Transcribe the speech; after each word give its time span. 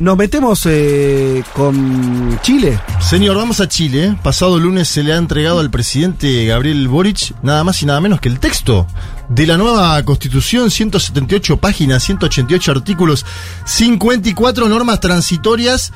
Nos 0.00 0.16
metemos 0.16 0.62
eh, 0.64 1.44
con 1.52 2.40
Chile. 2.40 2.80
Señor, 3.02 3.36
vamos 3.36 3.60
a 3.60 3.68
Chile. 3.68 4.16
Pasado 4.22 4.58
lunes 4.58 4.88
se 4.88 5.02
le 5.02 5.12
ha 5.12 5.18
entregado 5.18 5.60
al 5.60 5.70
presidente 5.70 6.46
Gabriel 6.46 6.88
Boric 6.88 7.34
nada 7.42 7.64
más 7.64 7.82
y 7.82 7.86
nada 7.86 8.00
menos 8.00 8.18
que 8.18 8.30
el 8.30 8.40
texto 8.40 8.86
de 9.28 9.46
la 9.46 9.58
nueva 9.58 10.02
constitución, 10.04 10.70
178 10.70 11.58
páginas, 11.58 12.02
188 12.04 12.72
artículos, 12.72 13.26
54 13.66 14.70
normas 14.70 15.00
transitorias 15.00 15.92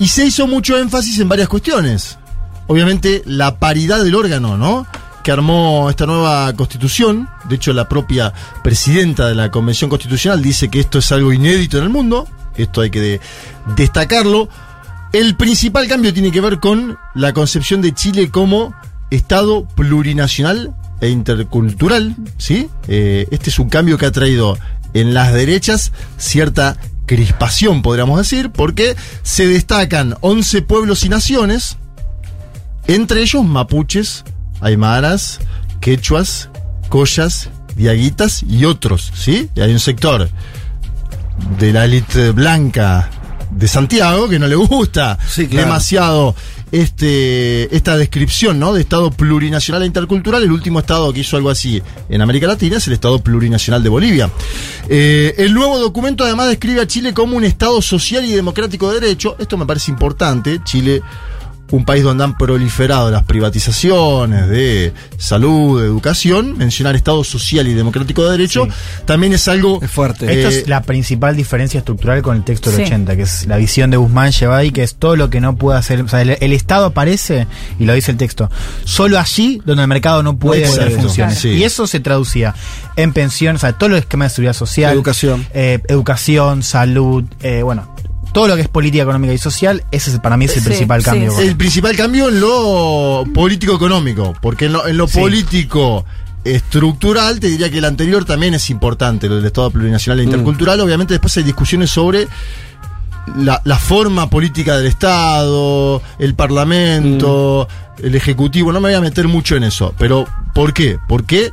y 0.00 0.08
se 0.08 0.26
hizo 0.26 0.48
mucho 0.48 0.76
énfasis 0.76 1.20
en 1.20 1.28
varias 1.28 1.48
cuestiones. 1.48 2.18
Obviamente 2.66 3.22
la 3.24 3.60
paridad 3.60 4.02
del 4.02 4.16
órgano, 4.16 4.58
¿no? 4.58 4.84
que 5.22 5.30
armó 5.30 5.88
esta 5.90 6.06
nueva 6.06 6.52
constitución. 6.54 7.28
De 7.48 7.54
hecho, 7.54 7.72
la 7.72 7.88
propia 7.88 8.32
presidenta 8.64 9.28
de 9.28 9.36
la 9.36 9.52
Convención 9.52 9.88
Constitucional 9.88 10.42
dice 10.42 10.70
que 10.70 10.80
esto 10.80 10.98
es 10.98 11.12
algo 11.12 11.32
inédito 11.32 11.78
en 11.78 11.84
el 11.84 11.90
mundo. 11.90 12.26
Esto 12.58 12.82
hay 12.82 12.90
que 12.90 13.00
de- 13.00 13.20
destacarlo. 13.76 14.48
El 15.12 15.36
principal 15.36 15.88
cambio 15.88 16.12
tiene 16.12 16.30
que 16.30 16.40
ver 16.42 16.58
con 16.60 16.98
la 17.14 17.32
concepción 17.32 17.80
de 17.80 17.94
Chile 17.94 18.30
como 18.30 18.74
Estado 19.10 19.66
plurinacional 19.68 20.74
e 21.00 21.08
intercultural. 21.08 22.14
¿sí? 22.36 22.68
Eh, 22.88 23.26
este 23.30 23.48
es 23.50 23.58
un 23.58 23.70
cambio 23.70 23.96
que 23.96 24.04
ha 24.06 24.12
traído 24.12 24.58
en 24.94 25.14
las 25.14 25.32
derechas 25.32 25.92
cierta 26.18 26.76
crispación, 27.06 27.80
podríamos 27.80 28.18
decir, 28.18 28.50
porque 28.50 28.96
se 29.22 29.46
destacan 29.46 30.14
11 30.20 30.60
pueblos 30.62 31.04
y 31.04 31.08
naciones, 31.08 31.78
entre 32.86 33.22
ellos 33.22 33.44
mapuches, 33.44 34.24
aymaras, 34.60 35.40
quechuas, 35.80 36.50
collas, 36.90 37.48
diaguitas 37.76 38.42
y 38.42 38.64
otros, 38.66 39.10
¿sí? 39.14 39.48
Y 39.54 39.60
hay 39.60 39.72
un 39.72 39.78
sector 39.80 40.28
de 41.58 41.72
la 41.72 41.84
élite 41.84 42.30
blanca 42.32 43.10
de 43.50 43.66
Santiago 43.66 44.28
que 44.28 44.38
no 44.38 44.46
le 44.46 44.56
gusta 44.56 45.18
Sí, 45.28 45.46
claro. 45.48 45.66
demasiado 45.66 46.34
este, 46.70 47.74
esta 47.74 47.96
descripción 47.96 48.58
¿no? 48.58 48.74
de 48.74 48.82
Estado 48.82 49.10
plurinacional 49.10 49.82
e 49.82 49.86
intercultural. 49.86 50.42
El 50.42 50.52
último 50.52 50.78
Estado 50.80 51.12
que 51.12 51.20
hizo 51.20 51.36
algo 51.36 51.48
así 51.50 51.82
en 52.10 52.20
América 52.20 52.46
Latina 52.46 52.76
es 52.76 52.86
el 52.86 52.92
Estado 52.92 53.18
plurinacional 53.20 53.82
de 53.82 53.88
Bolivia. 53.88 54.30
Eh, 54.88 55.34
el 55.38 55.54
nuevo 55.54 55.78
documento 55.78 56.24
además 56.24 56.48
describe 56.48 56.82
a 56.82 56.86
Chile 56.86 57.14
como 57.14 57.36
un 57.36 57.44
Estado 57.44 57.80
social 57.80 58.24
y 58.24 58.32
democrático 58.32 58.92
de 58.92 59.00
derecho. 59.00 59.34
Esto 59.38 59.56
me 59.56 59.64
parece 59.66 59.90
importante. 59.90 60.60
Chile 60.64 61.02
un 61.70 61.84
país 61.84 62.02
donde 62.02 62.24
han 62.24 62.36
proliferado 62.38 63.10
las 63.10 63.24
privatizaciones 63.24 64.48
de 64.48 64.92
salud, 65.18 65.80
de 65.80 65.86
educación, 65.86 66.56
mencionar 66.56 66.96
Estado 66.96 67.22
social 67.24 67.66
y 67.68 67.74
democrático 67.74 68.24
de 68.24 68.30
derecho, 68.32 68.66
también 69.04 69.32
es 69.34 69.46
algo... 69.48 69.78
Es 69.82 69.90
fuerte. 69.90 70.26
Esta 70.32 70.48
Eh, 70.54 70.60
es 70.62 70.68
la 70.68 70.82
principal 70.82 71.36
diferencia 71.36 71.78
estructural 71.78 72.22
con 72.22 72.36
el 72.36 72.44
texto 72.44 72.70
del 72.70 72.78
Sí. 72.80 72.84
80, 72.86 73.16
que 73.16 73.22
es 73.22 73.46
la 73.46 73.56
visión 73.56 73.90
de 73.90 73.96
Guzmán 73.96 74.32
llevada 74.32 74.60
ahí, 74.60 74.70
que 74.70 74.82
es 74.82 74.94
todo 74.94 75.16
lo 75.16 75.28
que 75.30 75.40
no 75.40 75.56
puede 75.56 75.78
hacer. 75.78 76.00
O 76.02 76.08
sea, 76.08 76.22
el, 76.22 76.36
el 76.40 76.52
Estado 76.52 76.86
aparece, 76.86 77.46
y 77.78 77.84
lo 77.84 77.92
dice 77.94 78.10
el 78.12 78.16
texto, 78.16 78.50
solo 78.84 79.18
allí 79.18 79.60
donde 79.64 79.82
el 79.82 79.88
mercado 79.88 80.22
no 80.22 80.36
puede 80.38 80.64
hacer 80.64 80.84
Exacto, 80.84 81.02
funciones. 81.02 81.38
sí. 81.38 81.48
Y 81.50 81.64
eso 81.64 81.86
se 81.86 82.00
traducía 82.00 82.54
en 82.96 83.12
pensiones, 83.12 83.60
o 83.60 83.66
sea, 83.66 83.72
todos 83.74 83.90
los 83.90 84.00
esquemas 84.00 84.32
de 84.32 84.36
seguridad 84.36 84.54
social, 84.54 84.92
Educación. 84.94 85.46
eh, 85.52 85.80
educación, 85.88 86.62
salud, 86.62 87.24
eh, 87.42 87.62
bueno, 87.62 87.94
todo 88.32 88.48
lo 88.48 88.56
que 88.56 88.62
es 88.62 88.68
política 88.68 89.02
económica 89.02 89.32
y 89.32 89.38
social, 89.38 89.82
ese 89.90 90.10
es- 90.10 90.18
para 90.20 90.36
mí 90.36 90.44
es 90.44 90.56
el 90.56 90.62
Sí, 90.62 90.68
principal 90.68 91.00
sí, 91.02 91.04
cambio. 91.06 91.32
sí. 91.36 91.42
El 91.42 91.56
principal 91.56 91.96
cambio 91.96 92.28
en 92.28 92.40
lo 92.40 93.24
político-económico, 93.34 94.34
porque 94.40 94.66
en 94.66 94.74
lo, 94.74 94.86
en 94.86 94.96
lo 94.96 95.08
Sí. 95.08 95.18
político 95.18 96.04
estructural 96.44 97.40
te 97.40 97.48
diría 97.48 97.70
que 97.70 97.78
el 97.78 97.84
anterior 97.84 98.24
también 98.24 98.54
es 98.54 98.70
importante, 98.70 99.28
lo 99.28 99.36
del 99.36 99.44
Estado 99.46 99.70
plurinacional 99.70 100.20
e 100.20 100.24
intercultural. 100.24 100.80
Obviamente 100.80 101.14
después 101.14 101.36
hay 101.36 101.42
discusiones 101.42 101.90
sobre 101.90 102.28
la, 103.36 103.60
la 103.64 103.78
forma 103.78 104.30
política 104.30 104.76
del 104.76 104.86
Estado, 104.86 106.00
el 106.18 106.34
Parlamento, 106.34 107.68
el 108.02 108.14
Ejecutivo. 108.14 108.72
No 108.72 108.80
me 108.80 108.88
voy 108.88 108.94
a 108.96 109.00
meter 109.00 109.28
mucho 109.28 109.56
en 109.56 109.64
eso, 109.64 109.94
pero 109.98 110.26
¿por 110.54 110.72
qué? 110.72 110.98
Porque 111.08 111.52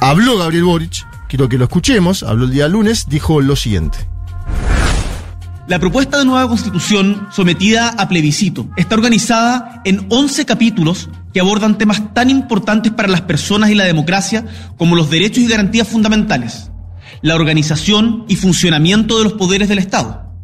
habló 0.00 0.38
Gabriel 0.38 0.64
Boric, 0.64 1.04
quiero 1.28 1.48
que 1.48 1.58
lo 1.58 1.64
escuchemos, 1.64 2.22
habló 2.22 2.44
el 2.44 2.50
día 2.52 2.68
lunes, 2.68 3.08
dijo 3.08 3.40
lo 3.40 3.56
siguiente. 3.56 3.98
La 5.72 5.78
propuesta 5.78 6.18
de 6.18 6.26
nueva 6.26 6.46
constitución 6.48 7.28
sometida 7.32 7.88
a 7.88 8.06
plebiscito 8.06 8.68
está 8.76 8.94
organizada 8.94 9.80
en 9.86 10.04
11 10.10 10.44
capítulos 10.44 11.08
que 11.32 11.40
abordan 11.40 11.78
temas 11.78 12.12
tan 12.12 12.28
importantes 12.28 12.92
para 12.92 13.08
las 13.08 13.22
personas 13.22 13.70
y 13.70 13.74
la 13.74 13.84
democracia 13.84 14.44
como 14.76 14.96
los 14.96 15.08
derechos 15.08 15.38
y 15.38 15.48
garantías 15.48 15.88
fundamentales, 15.88 16.70
la 17.22 17.36
organización 17.36 18.26
y 18.28 18.36
funcionamiento 18.36 19.16
de 19.16 19.24
los 19.24 19.32
poderes 19.32 19.70
del 19.70 19.78
Estado, 19.78 20.34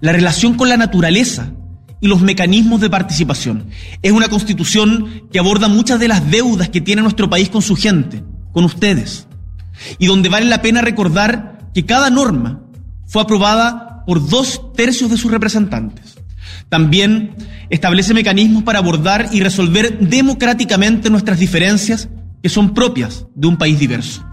la 0.00 0.12
relación 0.12 0.58
con 0.58 0.68
la 0.68 0.76
naturaleza 0.76 1.54
y 2.02 2.08
los 2.08 2.20
mecanismos 2.20 2.82
de 2.82 2.90
participación. 2.90 3.70
Es 4.02 4.12
una 4.12 4.28
constitución 4.28 5.22
que 5.32 5.38
aborda 5.38 5.68
muchas 5.68 5.98
de 5.98 6.08
las 6.08 6.30
deudas 6.30 6.68
que 6.68 6.82
tiene 6.82 7.00
nuestro 7.00 7.30
país 7.30 7.48
con 7.48 7.62
su 7.62 7.76
gente, 7.76 8.24
con 8.52 8.66
ustedes, 8.66 9.26
y 9.98 10.04
donde 10.04 10.28
vale 10.28 10.44
la 10.44 10.60
pena 10.60 10.82
recordar 10.82 11.70
que 11.72 11.86
cada 11.86 12.10
norma 12.10 12.60
fue 13.06 13.22
aprobada 13.22 13.85
por 14.06 14.26
dos 14.28 14.72
tercios 14.74 15.10
de 15.10 15.18
sus 15.18 15.30
representantes. 15.30 16.16
También 16.68 17.34
establece 17.70 18.14
mecanismos 18.14 18.62
para 18.62 18.78
abordar 18.78 19.28
y 19.32 19.40
resolver 19.40 19.98
democráticamente 19.98 21.10
nuestras 21.10 21.38
diferencias 21.38 22.08
que 22.42 22.48
son 22.48 22.74
propias 22.74 23.26
de 23.34 23.48
un 23.48 23.56
país 23.56 23.78
diverso. 23.78 24.24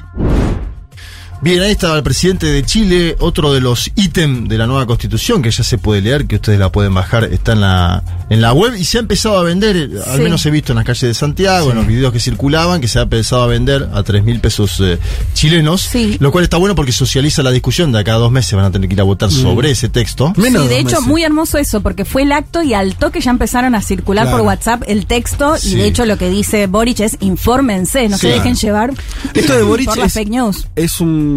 Bien, 1.43 1.59
ahí 1.61 1.71
estaba 1.71 1.97
el 1.97 2.03
presidente 2.03 2.45
de 2.45 2.63
Chile, 2.63 3.17
otro 3.19 3.51
de 3.51 3.59
los 3.59 3.91
ítems 3.95 4.47
de 4.47 4.57
la 4.57 4.65
nueva 4.65 4.85
constitución 4.85 5.41
que 5.41 5.51
ya 5.51 5.61
se 5.65 5.77
puede 5.77 5.99
leer, 5.99 6.25
que 6.25 6.35
ustedes 6.37 6.57
la 6.57 6.71
pueden 6.71 6.93
bajar, 6.93 7.25
está 7.25 7.51
en 7.51 7.59
la, 7.59 8.01
en 8.29 8.41
la 8.41 8.53
web 8.53 8.75
y 8.77 8.85
se 8.85 8.97
ha 8.97 9.01
empezado 9.01 9.37
a 9.37 9.43
vender, 9.43 9.75
eh, 9.75 9.89
al 10.07 10.15
Sí. 10.17 10.21
menos 10.23 10.45
he 10.45 10.51
visto 10.51 10.71
en 10.71 10.77
las 10.77 10.85
calles 10.85 11.01
de 11.01 11.13
Santiago, 11.13 11.71
en 11.71 11.75
los 11.75 11.85
videos 11.85 12.13
que 12.13 12.21
circulaban, 12.21 12.79
que 12.79 12.87
se 12.87 12.97
ha 12.99 13.01
empezado 13.01 13.43
a 13.43 13.47
vender 13.47 13.89
a 13.93 14.03
3 14.03 14.23
mil 14.23 14.39
pesos 14.39 14.79
eh, 14.79 14.97
chilenos, 15.33 15.81
Sí. 15.81 16.15
lo 16.21 16.31
cual 16.31 16.45
está 16.45 16.55
bueno 16.55 16.75
porque 16.75 16.93
socializa 16.93 17.43
la 17.43 17.51
discusión, 17.51 17.91
de 17.91 17.99
acá 17.99 18.13
a 18.13 18.19
dos 18.19 18.31
meses 18.31 18.53
van 18.53 18.63
a 18.63 18.71
tener 18.71 18.87
que 18.87 18.93
ir 18.95 19.01
a 19.01 19.03
votar 19.03 19.29
sobre 19.29 19.69
ese 19.69 19.89
texto. 19.89 20.31
Menos 20.37 20.63
sí, 20.63 20.69
de 20.69 20.79
hecho, 20.79 20.91
meses. 20.91 21.07
muy 21.07 21.23
hermoso 21.25 21.57
eso, 21.57 21.81
porque 21.81 22.05
fue 22.05 22.21
el 22.21 22.31
acto 22.31 22.63
y 22.63 22.73
al 22.73 22.95
toque 22.95 23.19
ya 23.19 23.31
empezaron 23.31 23.75
a 23.75 23.81
circular 23.81 24.23
Claro. 24.27 24.37
por 24.37 24.47
WhatsApp 24.47 24.83
el 24.87 25.07
texto 25.07 25.57
Sí. 25.57 25.73
y 25.73 25.75
de 25.75 25.87
hecho 25.87 26.05
lo 26.05 26.17
que 26.17 26.29
dice 26.29 26.67
Boric 26.67 27.01
es 27.01 27.17
infórmense, 27.19 28.07
no 28.07 28.15
Sí. 28.17 28.27
se 28.27 28.33
dejen 28.33 28.55
llevar 28.55 28.93
Esto 29.33 29.57
de 29.57 29.63
Boric 29.63 29.87
por 29.87 29.97
las 29.97 30.13
fake 30.13 30.29
news. 30.29 30.67
es 30.77 31.01
un 31.01 31.32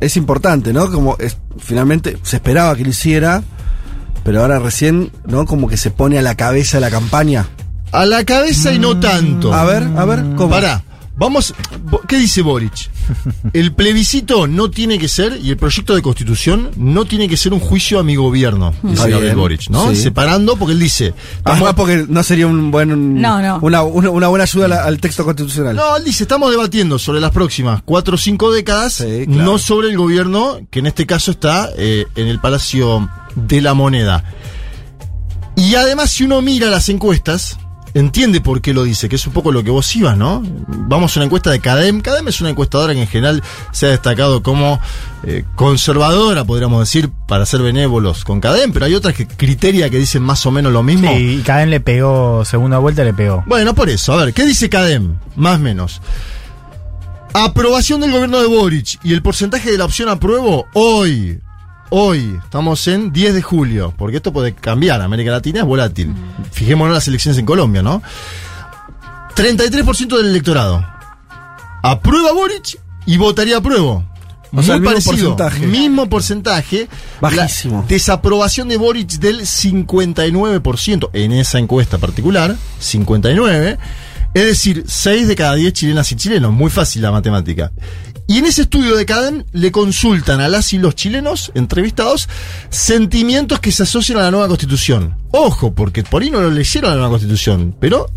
es 0.00 0.16
importante, 0.16 0.72
¿no? 0.72 0.90
Como 0.90 1.16
es, 1.18 1.36
finalmente 1.58 2.18
se 2.22 2.36
esperaba 2.36 2.74
que 2.76 2.84
lo 2.84 2.90
hiciera, 2.90 3.42
pero 4.24 4.40
ahora 4.40 4.58
recién, 4.58 5.10
¿no? 5.26 5.44
Como 5.46 5.68
que 5.68 5.76
se 5.76 5.90
pone 5.90 6.18
a 6.18 6.22
la 6.22 6.34
cabeza 6.34 6.78
de 6.78 6.82
la 6.82 6.90
campaña. 6.90 7.46
A 7.92 8.06
la 8.06 8.24
cabeza 8.24 8.72
y 8.72 8.78
no 8.78 8.98
tanto. 8.98 9.52
A 9.54 9.64
ver, 9.64 9.84
a 9.96 10.04
ver, 10.04 10.24
¿cómo? 10.36 10.50
Pará. 10.50 10.82
Vamos, 11.16 11.54
¿qué 12.08 12.18
dice 12.18 12.42
Boric? 12.42 12.90
El 13.52 13.72
plebiscito 13.72 14.48
no 14.48 14.68
tiene 14.68 14.98
que 14.98 15.06
ser, 15.06 15.38
y 15.40 15.50
el 15.50 15.56
proyecto 15.56 15.94
de 15.94 16.02
constitución 16.02 16.70
no 16.76 17.04
tiene 17.04 17.28
que 17.28 17.36
ser 17.36 17.52
un 17.52 17.60
juicio 17.60 18.00
a 18.00 18.02
mi 18.02 18.16
gobierno, 18.16 18.74
dice 18.82 18.94
Está 18.94 19.08
Gabriel 19.08 19.36
Boric, 19.36 19.68
¿no? 19.70 19.90
sí. 19.90 19.96
Separando, 19.96 20.56
porque 20.56 20.72
él 20.72 20.80
dice. 20.80 21.14
estamos- 21.36 21.68
Ah, 21.68 21.76
porque 21.76 22.04
no 22.08 22.22
sería 22.24 22.48
un 22.48 22.72
buen 22.72 23.20
No, 23.20 23.40
no. 23.40 23.58
Una, 23.62 23.82
una, 23.82 24.10
una 24.10 24.26
buena 24.28 24.42
ayuda 24.42 24.84
al 24.84 24.98
texto 24.98 25.24
constitucional. 25.24 25.76
no, 25.76 25.96
él 25.96 26.02
dice, 26.04 26.24
estamos 26.24 26.50
debatiendo 26.50 26.98
sobre 26.98 27.20
las 27.20 27.30
próximas 27.30 27.80
cuatro 27.84 28.16
o 28.16 28.18
cinco 28.18 28.50
décadas, 28.50 28.94
Sí, 28.94 29.24
claro. 29.26 29.42
no 29.52 29.58
sobre 29.58 29.90
el 29.90 29.96
gobierno, 29.96 30.58
que 30.70 30.80
en 30.80 30.86
este 30.88 31.06
caso 31.06 31.30
está 31.30 31.70
eh, 31.76 32.06
en 32.16 32.26
el 32.26 32.40
Palacio 32.40 33.08
de 33.36 33.60
la 33.60 33.72
Moneda. 33.74 34.24
Y 35.54 35.76
además, 35.76 36.10
si 36.10 36.24
uno 36.24 36.42
mira 36.42 36.68
las 36.70 36.88
encuestas, 36.88 37.56
entiende 37.94 38.40
por 38.40 38.60
qué 38.60 38.74
lo 38.74 38.82
dice, 38.82 39.08
que 39.08 39.16
es 39.16 39.26
un 39.26 39.32
poco 39.32 39.52
lo 39.52 39.62
que 39.62 39.70
vos 39.70 39.94
ibas, 39.96 40.16
¿no? 40.18 40.42
Vamos 40.68 41.16
a 41.16 41.20
una 41.20 41.26
encuesta 41.26 41.50
de 41.50 41.60
CADEM. 41.60 42.00
CADEM 42.00 42.28
es 42.28 42.40
una 42.40 42.50
encuestadora 42.50 42.92
que 42.92 43.00
en 43.00 43.06
general 43.06 43.42
se 43.72 43.86
ha 43.86 43.90
destacado 43.90 44.42
como 44.42 44.80
eh, 45.22 45.44
conservadora, 45.54 46.44
podríamos 46.44 46.80
decir, 46.80 47.10
para 47.26 47.46
ser 47.46 47.62
benévolos 47.62 48.24
con 48.24 48.40
CADEM, 48.40 48.72
pero 48.72 48.86
hay 48.86 48.94
otras 48.94 49.14
que 49.14 49.26
criteria 49.26 49.88
que 49.88 49.98
dicen 49.98 50.22
más 50.22 50.44
o 50.44 50.50
menos 50.50 50.72
lo 50.72 50.82
mismo. 50.82 51.10
Sí, 51.14 51.38
y 51.38 51.42
Cadén 51.42 51.70
le 51.70 51.80
pegó, 51.80 52.44
segunda 52.44 52.78
vuelta 52.78 53.04
le 53.04 53.14
pegó. 53.14 53.44
Bueno, 53.46 53.74
por 53.74 53.88
eso, 53.88 54.12
a 54.12 54.24
ver, 54.24 54.34
¿qué 54.34 54.44
dice 54.44 54.68
CADEM? 54.68 55.16
Más 55.36 55.56
o 55.56 55.60
menos. 55.60 56.02
Aprobación 57.32 58.00
del 58.00 58.12
gobierno 58.12 58.40
de 58.40 58.46
Boric 58.46 58.98
y 59.02 59.12
el 59.12 59.22
porcentaje 59.22 59.70
de 59.70 59.78
la 59.78 59.84
opción 59.84 60.08
apruebo 60.08 60.66
hoy. 60.74 61.40
Hoy, 61.96 62.40
estamos 62.42 62.88
en 62.88 63.12
10 63.12 63.34
de 63.34 63.40
julio, 63.40 63.94
porque 63.96 64.16
esto 64.16 64.32
puede 64.32 64.52
cambiar. 64.52 65.00
América 65.00 65.30
Latina 65.30 65.60
es 65.60 65.64
volátil. 65.64 66.12
Fijémonos 66.50 66.90
en 66.90 66.94
las 66.94 67.06
elecciones 67.06 67.38
en 67.38 67.46
Colombia, 67.46 67.82
¿no? 67.82 68.02
33% 69.36 70.16
del 70.16 70.26
electorado. 70.26 70.84
Aprueba 71.84 72.32
Boric 72.32 72.80
y 73.06 73.16
votaría 73.16 73.58
apruebo. 73.58 74.04
O 74.52 74.60
sea, 74.64 74.74
el 74.74 74.80
mismo 74.80 75.00
porcentaje. 75.04 75.66
Mismo 75.68 76.08
porcentaje. 76.08 76.88
Bajísimo. 77.20 77.82
La 77.82 77.86
desaprobación 77.86 78.68
de 78.68 78.76
Boric 78.76 79.10
del 79.20 79.42
59% 79.42 81.10
en 81.12 81.30
esa 81.30 81.60
encuesta 81.60 81.98
particular. 81.98 82.56
59. 82.80 83.78
Es 84.34 84.44
decir, 84.44 84.82
6 84.84 85.28
de 85.28 85.36
cada 85.36 85.54
10 85.54 85.72
chilenas 85.72 86.10
y 86.10 86.16
chilenos. 86.16 86.52
Muy 86.52 86.72
fácil 86.72 87.02
la 87.02 87.12
matemática. 87.12 87.70
Y 88.26 88.38
en 88.38 88.46
ese 88.46 88.62
estudio 88.62 88.96
de 88.96 89.04
CADEM 89.04 89.44
le 89.52 89.70
consultan 89.70 90.40
a 90.40 90.48
las 90.48 90.72
y 90.72 90.78
los 90.78 90.94
chilenos 90.94 91.52
entrevistados 91.54 92.28
sentimientos 92.70 93.60
que 93.60 93.70
se 93.70 93.82
asocian 93.82 94.18
a 94.18 94.22
la 94.22 94.30
nueva 94.30 94.48
constitución. 94.48 95.16
Ojo, 95.30 95.74
porque 95.74 96.02
por 96.04 96.22
ahí 96.22 96.30
no 96.30 96.40
lo 96.40 96.50
leyeron 96.50 96.90
la 96.90 96.96
nueva 96.96 97.10
constitución, 97.10 97.76
pero... 97.78 98.08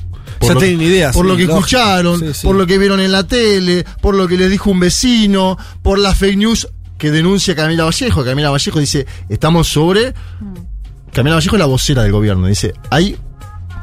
Ya 0.41 0.53
lo, 0.53 0.59
tienen 0.59 0.81
ideas, 0.81 1.15
Por 1.15 1.25
sí, 1.25 1.31
lo 1.31 1.35
que 1.37 1.43
lógico. 1.43 1.59
escucharon, 1.59 2.19
Sí, 2.19 2.25
sí. 2.33 2.47
por 2.47 2.55
lo 2.55 2.67
que 2.67 2.77
vieron 2.77 2.99
en 2.99 3.11
la 3.11 3.23
tele, 3.25 3.85
por 4.01 4.13
lo 4.15 4.27
que 4.27 4.37
les 4.37 4.51
dijo 4.51 4.69
un 4.69 4.79
vecino, 4.79 5.57
por 5.81 5.97
las 5.99 6.17
fake 6.17 6.37
news 6.37 6.67
que 6.97 7.11
denuncia 7.11 7.55
Camila 7.55 7.85
Vallejo. 7.85 8.23
Camila 8.23 8.49
Vallejo 8.51 8.79
dice, 8.79 9.05
estamos 9.29 9.67
sobre... 9.67 10.13
Camila 11.11 11.35
Vallejo 11.35 11.55
es 11.55 11.59
la 11.59 11.65
vocera 11.65 12.03
del 12.03 12.11
gobierno. 12.11 12.47
Dice, 12.47 12.73
hay 12.91 13.17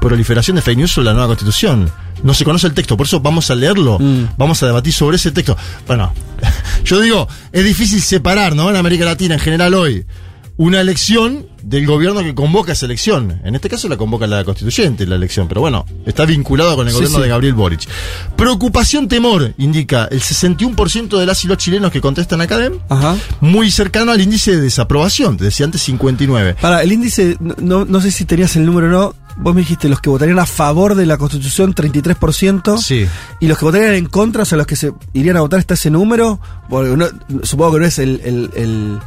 proliferación 0.09 0.57
de 0.57 0.63
fake 0.63 0.79
news 0.79 0.93
sobre 0.93 1.07
la 1.07 1.13
nueva 1.13 1.29
constitución. 1.29 1.91
No 2.23 2.33
se 2.35 2.45
conoce 2.45 2.67
el 2.67 2.75
texto, 2.75 2.97
por 2.97 3.07
eso 3.07 3.21
vamos 3.21 3.51
a 3.51 3.55
leerlo, 3.55 3.99
Mm. 3.99 4.29
vamos 4.39 4.63
a 4.63 4.67
debatir 4.67 4.93
sobre 4.93 5.17
ese 5.17 5.31
texto. 5.33 5.57
Bueno, 5.87 6.13
yo 6.85 7.01
digo, 7.01 7.29
es 7.53 7.65
difícil 7.65 8.01
separar, 8.01 8.55
¿no? 8.55 8.71
En 8.71 8.77
América 8.77 9.05
Latina 9.05 9.35
en 9.35 9.41
general 9.41 9.75
hoy, 9.75 10.07
una 10.57 10.81
elección 10.81 11.47
del 11.63 11.85
gobierno 11.87 12.21
que 12.23 12.33
convoca 12.35 12.73
esa 12.73 12.87
elección. 12.87 13.41
En 13.45 13.57
este 13.57 13.69
caso 13.69 13.89
la 13.89 13.97
convoca 13.97 14.27
la 14.29 14.45
constituyente, 14.45 15.05
la 15.07 15.17
elección, 15.17 15.49
pero 15.49 15.61
bueno, 15.63 15.85
está 16.07 16.25
vinculado 16.27 16.77
con 16.77 16.87
el 16.87 16.93
Sí, 16.93 16.97
gobierno 16.97 17.17
sí. 17.17 17.23
de 17.25 17.29
Gabriel 17.29 17.55
Boric. 17.55 17.81
Preocupación, 18.37 19.09
temor, 19.09 19.53
indica 19.59 20.07
el 20.11 20.21
61% 20.21 21.19
de 21.19 21.27
las 21.27 21.45
y 21.45 21.49
los 21.49 21.59
chilenos 21.59 21.91
que 21.91 22.01
contestan 22.01 22.41
a 22.41 22.47
Cadem, 22.47 22.75
Ajá. 22.89 23.17
muy 23.41 23.71
cercano 23.71 24.13
al 24.13 24.21
índice 24.21 24.53
de 24.53 24.61
desaprobación, 24.61 25.37
te 25.37 25.45
decía 25.45 25.67
antes 25.67 25.83
59. 25.83 26.55
Para, 26.61 26.83
el 26.83 26.93
índice, 26.93 27.37
no- 27.41 27.55
no, 27.61 27.85
no 27.85 28.01
sé 28.01 28.11
si 28.13 28.25
tenías 28.25 28.55
el 28.57 28.65
número 28.65 28.87
o 28.87 28.91
no. 28.91 29.24
Vos 29.37 29.55
me 29.55 29.63
dijiste 29.63 29.89
los 29.89 30.01
que 30.01 30.11
votarían 30.11 30.39
a 30.39 30.47
favor 30.47 30.95
de 30.95 31.07
la 31.07 31.19
constitución, 31.19 31.75
33%. 31.75 32.79
Sí. 32.79 33.07
Y 33.41 33.47
los 33.49 33.59
que 33.59 33.65
votarían 33.65 33.95
en 33.95 34.07
contra, 34.07 34.43
o 34.43 34.45
sea, 34.45 34.57
los 34.59 34.67
que 34.67 34.77
se 34.77 34.93
irían 35.13 35.37
a 35.37 35.41
votar, 35.41 35.59
está 35.59 35.75
ese 35.75 35.91
número. 35.91 36.39
Porque 36.69 36.97
no- 36.97 37.09
supongo 37.43 37.75
que 37.75 37.81
no 37.81 37.87
es 37.87 37.99
el, 37.99 38.21
el, 38.25 38.51
el, 38.55 38.99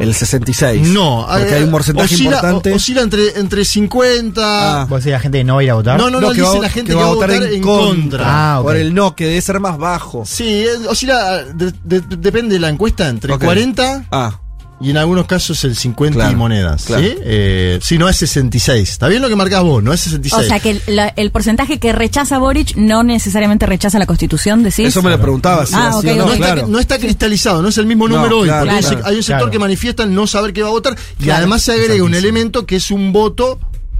el 0.00 0.14
66. 0.14 0.88
No, 0.88 1.26
porque 1.30 1.50
eh, 1.50 1.54
hay 1.54 1.62
un 1.62 1.70
porcentaje 1.70 2.14
oscila, 2.14 2.30
importante. 2.36 2.72
o- 2.72 2.76
Oscila 2.76 3.02
entre, 3.02 3.38
entre 3.38 3.64
50. 3.64 4.82
Ah. 4.82 4.84
¿Vos 4.88 4.98
decís 5.04 5.12
la 5.12 5.20
gente 5.20 5.38
que 5.38 5.44
no 5.44 5.54
va 5.54 5.60
a 5.60 5.64
ir 5.64 5.70
a 5.70 5.74
votar? 5.74 5.98
No, 5.98 6.10
no, 6.10 6.20
no, 6.20 6.28
No, 6.28 6.32
que 6.34 6.40
dice 6.40 6.56
va- 6.56 6.62
la 6.62 6.70
gente 6.70 6.90
que 6.92 6.96
que, 6.98 7.02
va 7.02 7.10
a 7.10 7.14
votar 7.14 7.30
en 7.30 7.62
contra. 7.62 8.24
Ah, 8.26 8.58
ok. 8.60 8.64
Por 8.66 8.76
el 8.76 8.92
no, 8.94 9.14
que 9.14 9.26
debe 9.26 9.40
ser 9.40 9.60
más 9.60 9.78
bajo. 9.78 10.24
Sí, 10.26 10.64
eh, 10.64 10.70
oscila, 10.88 11.44
de- 11.44 11.72
de- 11.84 12.00
depende 12.16 12.54
de 12.54 12.60
la 12.60 12.68
encuesta, 12.68 13.08
entre 13.08 13.32
Ok. 13.32 13.44
40 13.44 14.04
Ah, 14.10 14.38
y 14.80 14.90
en 14.90 14.96
algunos 14.96 15.26
casos 15.26 15.64
el 15.64 15.74
50 15.76 16.14
Claro, 16.14 16.32
y 16.32 16.36
monedas. 16.36 16.84
claro. 16.84 17.02
¿sí? 17.02 17.14
Eh, 17.20 17.78
sí, 17.82 17.98
no 17.98 18.08
es 18.08 18.16
66. 18.16 18.88
Está 18.90 19.08
bien 19.08 19.20
lo 19.22 19.28
que 19.28 19.34
marcás 19.36 19.62
vos, 19.62 19.82
no 19.82 19.92
es 19.92 20.00
66. 20.00 20.44
O 20.44 20.48
sea 20.48 20.60
que 20.60 20.70
el, 20.70 20.82
la- 20.86 21.08
el 21.16 21.30
porcentaje 21.30 21.78
que 21.78 21.92
rechaza 21.92 22.38
Boric 22.38 22.76
no 22.76 23.02
necesariamente 23.02 23.66
rechaza 23.66 23.98
la 23.98 24.06
constitución, 24.06 24.62
decís. 24.62 24.86
eso 24.86 25.02
me 25.02 25.10
lo 25.10 25.20
preguntaba. 25.20 25.66
Si 25.66 25.74
Ah, 25.76 25.98
sí 26.00 26.08
ok, 26.08 26.14
o 26.14 26.18
no, 26.18 26.26
no, 26.26 26.32
está, 26.32 26.54
no 26.66 26.78
está 26.78 26.98
cristalizado, 26.98 27.60
no 27.62 27.68
es 27.68 27.78
el 27.78 27.86
mismo 27.86 28.06
No, 28.08 28.16
número 28.16 28.38
hoy. 28.40 28.48
claro, 28.48 28.70
porque 28.70 28.86
hay 28.86 29.02
hay 29.04 29.16
un 29.16 29.22
sector 29.22 29.38
Claro. 29.38 29.50
que 29.50 29.58
manifiesta 29.58 30.06
no 30.06 30.26
saber 30.26 30.52
qué 30.52 30.62
va 30.62 30.68
a 30.68 30.72
votar 30.72 30.96
y 31.18 31.24
Claro. 31.24 31.38
además 31.38 31.62
se 31.62 31.72
agrega 31.72 32.04
un 32.04 32.14
elemento 32.14 32.64
que 32.66 32.76
es 32.76 32.90
un 32.90 33.12
voto, 33.12 33.58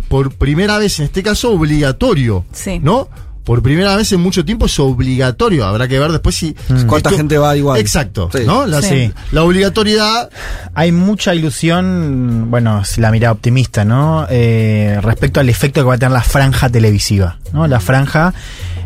por 0.09 0.33
primera 0.37 0.79
vez 0.79 0.99
en 1.01 1.05
este 1.07 1.23
caso, 1.23 1.51
obligatorio. 1.53 2.45
Sí. 2.53 2.79
¿No? 2.83 3.09
Por 3.49 3.63
primera 3.63 3.97
vez 3.97 4.13
en 4.13 4.21
mucho 4.21 4.45
tiempo 4.45 4.67
es 4.67 4.79
obligatorio. 4.79 5.65
Habrá 5.65 5.89
que 5.89 5.99
ver 5.99 6.13
después 6.13 6.35
si. 6.35 6.55
¿Cuánta 6.87 7.09
gente 7.11 7.39
va 7.39 7.57
igual? 7.57 7.81
Exacto. 7.81 8.29
Sí. 8.31 8.41
¿no? 8.45 8.67
La, 8.67 8.83
Sí. 8.83 9.11
la 9.33 9.43
obligatoriedad. 9.43 10.29
Hay 10.75 10.93
mucha 10.93 11.35
ilusión, 11.35 12.49
bueno, 12.51 12.83
es 12.83 12.99
la 12.99 13.11
mirada 13.11 13.33
optimista, 13.33 13.87
¿no? 13.87 14.27
Eh, 14.29 14.99
respecto 15.03 15.41
al 15.41 15.49
efecto 15.49 15.81
que 15.81 15.87
va 15.89 15.95
a 15.95 15.99
tener 15.99 16.13
la 16.13 16.21
franja 16.23 16.69
televisiva, 16.69 17.39
¿no? 17.55 17.67
La 17.67 17.81
franja 17.81 18.35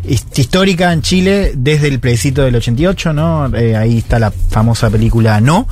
his- 0.07 0.25
histórica 0.35 0.93
en 0.93 1.01
Chile 1.01 1.51
desde 1.55 1.89
el 1.89 1.99
plebiscito 1.99 2.43
del 2.43 2.55
88, 2.55 3.11
¿no? 3.11 3.53
Eh, 3.53 3.75
ahí 3.75 3.97
está 3.97 4.17
la 4.17 4.31
famosa 4.31 4.89
película 4.89 5.41
No, 5.41 5.67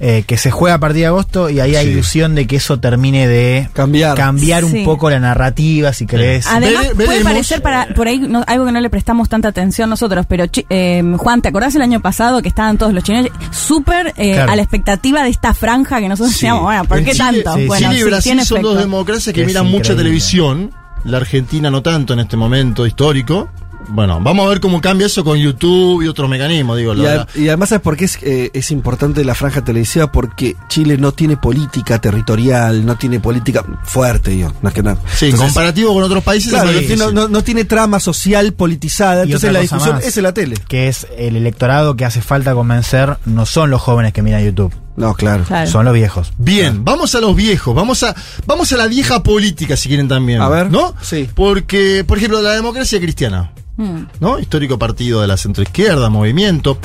eh, 0.00 0.24
que 0.26 0.36
se 0.36 0.50
juega 0.50 0.76
a 0.76 0.78
partir 0.80 1.00
de 1.02 1.06
agosto 1.06 1.48
y 1.50 1.60
ahí 1.60 1.74
hay 1.76 1.86
Sí. 1.86 1.92
ilusión 1.92 2.34
de 2.34 2.46
que 2.46 2.56
eso 2.56 2.78
termine 2.80 3.26
de 3.28 3.68
Cambiar. 3.72 4.16
cambiar 4.16 4.64
un 4.64 4.72
Sí. 4.72 4.82
poco 4.84 5.08
la 5.10 5.18
narrativa, 5.18 5.92
si 5.92 6.06
querés. 6.06 6.46
Además, 6.46 6.84
Vere- 6.84 6.94
puede 6.94 7.08
veremos. 7.08 7.32
parecer 7.32 7.62
para 7.62 7.86
por 7.94 8.06
ahí 8.08 8.18
no- 8.18 8.44
algo 8.46 8.66
que 8.66 8.72
no 8.72 8.80
le 8.80 8.90
prestamos 8.90 9.28
tanta 9.28 9.48
atención 9.48 9.88
nosotros, 9.90 10.26
pero 10.28 10.44
eh, 10.70 11.02
Juan, 11.16 11.42
¿te 11.42 11.48
acordás 11.48 11.74
el 11.74 11.82
año 11.82 12.00
pasado 12.00 12.42
que 12.42 12.48
estaban 12.48 12.78
todos 12.78 12.92
los 12.92 13.04
chilenos 13.04 13.30
súper 13.50 14.12
eh, 14.16 14.32
Claro. 14.34 14.52
a 14.52 14.56
la 14.56 14.62
expectativa 14.62 15.22
de 15.22 15.30
esta 15.30 15.54
franja 15.54 16.00
que 16.00 16.08
nosotros 16.08 16.30
Sí. 16.32 16.40
decíamos, 16.40 16.62
bueno, 16.64 16.84
¿por 16.84 16.98
qué 16.98 17.12
Chile- 17.12 17.18
tanto? 17.42 17.54
sí, 17.56 17.66
bueno, 17.66 17.88
Chile 17.88 17.94
y 18.00 18.02
sí, 18.02 18.08
Brasil 18.08 18.30
tiene 18.32 18.44
son 18.44 18.62
dos 18.62 18.78
democracias 18.78 19.34
que 19.34 19.40
Es 19.42 19.46
miran 19.46 19.66
mucha 19.66 19.96
televisión. 19.96 20.70
La 21.04 21.18
Argentina 21.18 21.70
no 21.70 21.82
tanto 21.82 22.14
en 22.14 22.20
este 22.20 22.36
momento 22.36 22.84
histórico. 22.86 23.48
Bueno, 23.88 24.20
vamos 24.20 24.46
a 24.46 24.48
ver 24.48 24.60
cómo 24.60 24.80
cambia 24.80 25.06
eso 25.06 25.24
con 25.24 25.38
YouTube 25.38 26.02
y 26.02 26.08
otros 26.08 26.28
mecanismos, 26.28 26.76
digo. 26.78 26.94
Y, 26.94 27.06
a- 27.06 27.26
y 27.34 27.48
además, 27.48 27.68
¿sabes 27.70 27.82
por 27.82 27.96
qué 27.96 28.04
es, 28.06 28.18
eh, 28.22 28.50
es 28.52 28.70
importante 28.70 29.24
la 29.24 29.34
franja 29.34 29.62
televisiva? 29.64 30.10
Porque 30.10 30.56
Chile 30.68 30.96
no 30.98 31.12
tiene 31.12 31.36
política 31.36 31.98
territorial, 32.00 32.84
no 32.84 32.96
tiene 32.96 33.20
política 33.20 33.64
fuerte, 33.84 34.32
digo. 34.32 34.52
No 34.62 34.68
es 34.68 34.74
que 34.74 34.82
no. 34.82 34.94
sí, 35.14 35.26
en 35.26 35.30
Entonces, 35.32 35.40
comparativo 35.54 35.94
con 35.94 36.02
otros 36.02 36.24
países. 36.24 36.50
Claro, 36.50 36.70
es 36.70 36.74
no 36.74 36.80
más 36.80 36.86
tiene, 36.86 36.94
difícil. 37.04 37.14
no- 37.14 37.28
no 37.28 37.44
tiene 37.44 37.64
trama 37.64 38.00
social 38.00 38.52
politizada, 38.52 39.22
Y 39.22 39.26
entonces 39.26 39.52
la 39.52 39.60
discusión 39.60 39.96
más. 39.96 40.04
es 40.04 40.16
en 40.16 40.22
la 40.24 40.34
tele. 40.34 40.56
Que 40.68 40.88
es 40.88 41.06
el 41.16 41.36
electorado 41.36 41.96
que 41.96 42.04
hace 42.04 42.20
falta 42.22 42.54
convencer, 42.54 43.16
no 43.24 43.46
son 43.46 43.70
los 43.70 43.80
jóvenes 43.82 44.12
que 44.12 44.22
miran 44.22 44.44
YouTube, 44.44 44.72
No, 44.96 45.14
claro. 45.14 45.44
Claro. 45.44 45.70
son 45.70 45.84
los 45.84 45.94
viejos. 45.94 46.32
Bien, 46.38 46.84
vamos 46.84 47.14
a 47.14 47.20
los 47.20 47.36
viejos, 47.36 47.74
vamos 47.74 48.02
a, 48.02 48.14
vamos 48.46 48.72
a 48.72 48.76
la 48.76 48.86
vieja 48.86 49.22
política 49.22 49.76
si 49.76 49.88
quieren 49.88 50.08
también. 50.08 50.40
A 50.40 50.48
ver, 50.48 50.70
¿No? 50.70 50.94
sí. 51.02 51.28
Porque, 51.34 52.02
por 52.06 52.18
ejemplo, 52.18 52.40
la 52.42 52.52
democracia 52.52 52.98
cristiana, 53.00 53.52
Mm. 53.78 54.04
¿no? 54.20 54.38
Histórico 54.38 54.78
partido 54.78 55.20
de 55.20 55.26
la 55.26 55.36
centroizquierda, 55.36 56.08
movimiento, 56.08 56.78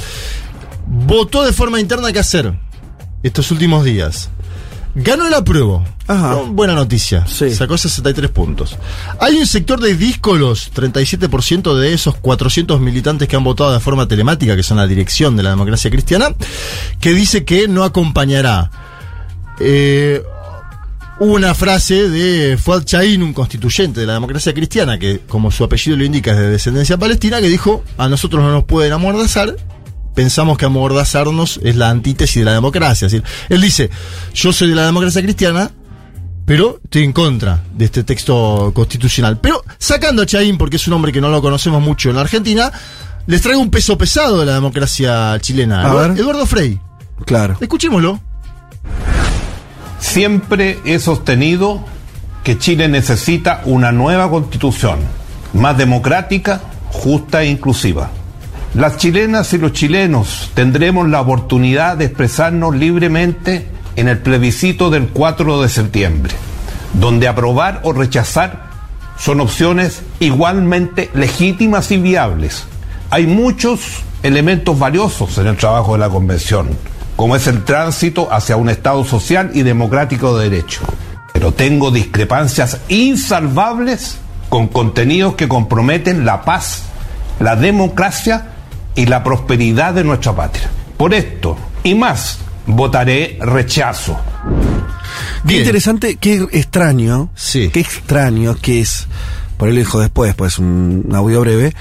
votó 0.87 1.45
de 1.45 1.53
forma 1.53 1.79
interna 1.79 2.11
qué 2.11 2.19
hacer 2.19 2.53
estos 3.23 3.49
últimos 3.51 3.85
días. 3.85 4.29
Ganó 4.95 5.27
el 5.27 5.33
apruebo. 5.33 5.83
Ajá. 6.07 6.31
¿no? 6.31 6.47
Buena 6.47 6.73
noticia. 6.73 7.25
Sí. 7.25 7.51
Sacó 7.51 7.77
63 7.77 8.29
puntos. 8.31 8.77
Hay 9.19 9.37
un 9.37 9.47
sector 9.47 9.79
de 9.79 9.95
díscolos, 9.95 10.71
37% 10.73 11.75
de 11.75 11.93
esos 11.93 12.15
400 12.15 12.81
militantes 12.81 13.27
que 13.27 13.35
han 13.35 13.43
votado 13.43 13.71
de 13.71 13.79
forma 13.79 14.07
telemática, 14.07 14.55
que 14.55 14.63
son 14.63 14.77
la 14.77 14.87
dirección 14.87 15.37
de 15.37 15.43
la 15.43 15.51
democracia 15.51 15.89
cristiana, 15.89 16.35
que 16.99 17.13
dice 17.13 17.45
que 17.45 17.67
no 17.67 17.83
acompañará. 17.83 18.71
Eh, 19.59 20.21
hubo 21.19 21.35
una 21.35 21.53
frase 21.53 22.09
de 22.09 22.57
Fuad 22.57 22.83
Chaín, 22.83 23.23
un 23.23 23.33
constituyente 23.33 24.01
de 24.01 24.07
la 24.07 24.13
democracia 24.13 24.53
cristiana, 24.53 24.97
que 24.97 25.19
como 25.27 25.51
su 25.51 25.63
apellido 25.63 25.95
lo 25.95 26.03
indica 26.03 26.31
es 26.31 26.37
de 26.37 26.49
descendencia 26.49 26.97
palestina, 26.97 27.39
que 27.39 27.47
dijo, 27.47 27.83
a 27.97 28.09
nosotros 28.09 28.43
no 28.43 28.51
nos 28.51 28.65
pueden 28.65 28.91
amordazar, 28.91 29.55
pensamos 30.13 30.57
que 30.57 30.65
amordazarnos 30.65 31.59
es 31.63 31.75
la 31.75 31.89
antítesis 31.89 32.35
de 32.35 32.45
la 32.45 32.53
democracia. 32.53 33.05
Es 33.07 33.11
decir, 33.11 33.25
él 33.49 33.61
dice, 33.61 33.89
yo 34.33 34.51
soy 34.53 34.69
de 34.69 34.75
la 34.75 34.85
democracia 34.85 35.21
cristiana, 35.21 35.71
pero 36.45 36.79
estoy 36.83 37.03
en 37.03 37.13
contra 37.13 37.63
de 37.73 37.85
este 37.85 38.03
texto 38.03 38.71
constitucional. 38.73 39.39
Pero 39.39 39.63
sacando 39.77 40.21
a 40.21 40.25
Chaín, 40.25 40.57
porque 40.57 40.75
es 40.77 40.87
un 40.87 40.93
hombre 40.93 41.11
que 41.11 41.21
no 41.21 41.29
lo 41.29 41.41
conocemos 41.41 41.81
mucho 41.81 42.09
en 42.09 42.15
la 42.15 42.21
Argentina, 42.21 42.71
les 43.27 43.41
traigo 43.41 43.61
un 43.61 43.69
peso 43.69 43.97
pesado 43.97 44.39
de 44.39 44.45
la 44.47 44.53
democracia 44.55 45.37
chilena. 45.39 45.81
A 45.81 45.93
Eduard- 45.93 46.09
ver. 46.13 46.19
Eduardo 46.19 46.45
Frei. 46.45 46.79
Claro. 47.25 47.57
Escuchémoslo. 47.61 48.19
Siempre 49.99 50.79
he 50.85 50.99
sostenido 50.99 51.85
que 52.43 52.57
Chile 52.57 52.87
necesita 52.87 53.61
una 53.65 53.91
nueva 53.91 54.29
constitución, 54.29 54.99
más 55.53 55.77
democrática, 55.77 56.59
justa 56.89 57.43
e 57.43 57.49
inclusiva. 57.51 58.09
Las 58.73 58.95
chilenas 58.95 59.51
y 59.51 59.57
los 59.57 59.73
chilenos 59.73 60.49
tendremos 60.53 61.09
la 61.09 61.19
oportunidad 61.19 61.97
de 61.97 62.05
expresarnos 62.05 62.73
libremente 62.73 63.67
en 63.97 64.07
el 64.07 64.19
plebiscito 64.19 64.89
del 64.89 65.09
4 65.09 65.61
de 65.61 65.67
septiembre, 65.67 66.33
donde 66.93 67.27
aprobar 67.27 67.81
o 67.83 67.91
rechazar 67.91 68.69
son 69.17 69.41
opciones 69.41 70.03
igualmente 70.21 71.09
legítimas 71.13 71.91
y 71.91 71.97
viables. 71.97 72.63
Hay 73.09 73.27
muchos 73.27 73.81
elementos 74.23 74.79
valiosos 74.79 75.37
en 75.37 75.47
el 75.47 75.57
trabajo 75.57 75.91
de 75.91 75.99
la 75.99 76.09
Convención, 76.09 76.69
como 77.17 77.35
es 77.35 77.47
el 77.47 77.65
tránsito 77.65 78.31
hacia 78.31 78.55
un 78.55 78.69
Estado 78.69 79.03
social 79.03 79.51
y 79.53 79.63
democrático 79.63 80.37
de 80.37 80.49
derecho. 80.49 80.79
Pero 81.33 81.51
tengo 81.51 81.91
discrepancias 81.91 82.79
insalvables 82.87 84.15
con 84.47 84.69
contenidos 84.69 85.35
que 85.35 85.49
comprometen 85.49 86.25
la 86.25 86.45
paz, 86.45 86.83
la 87.41 87.57
democracia 87.57 88.47
y 88.95 89.05
la 89.05 89.23
prosperidad 89.23 89.93
de 89.93 90.03
nuestra 90.03 90.35
patria. 90.35 90.69
Por 90.97 91.13
esto 91.13 91.57
y 91.83 91.95
más, 91.95 92.39
votaré 92.65 93.37
rechazo. 93.41 94.19
Qué 95.43 95.47
Bien. 95.47 95.59
interesante, 95.61 96.17
qué 96.17 96.45
extraño. 96.51 97.31
Sí. 97.35 97.69
Qué 97.69 97.79
extraño 97.79 98.55
que 98.55 98.81
es, 98.81 99.07
por 99.57 99.69
lo 99.69 99.75
dijo 99.75 99.99
después, 99.99 100.35
pues 100.35 100.59
un 100.59 101.09
audio 101.13 101.41
breve, 101.41 101.73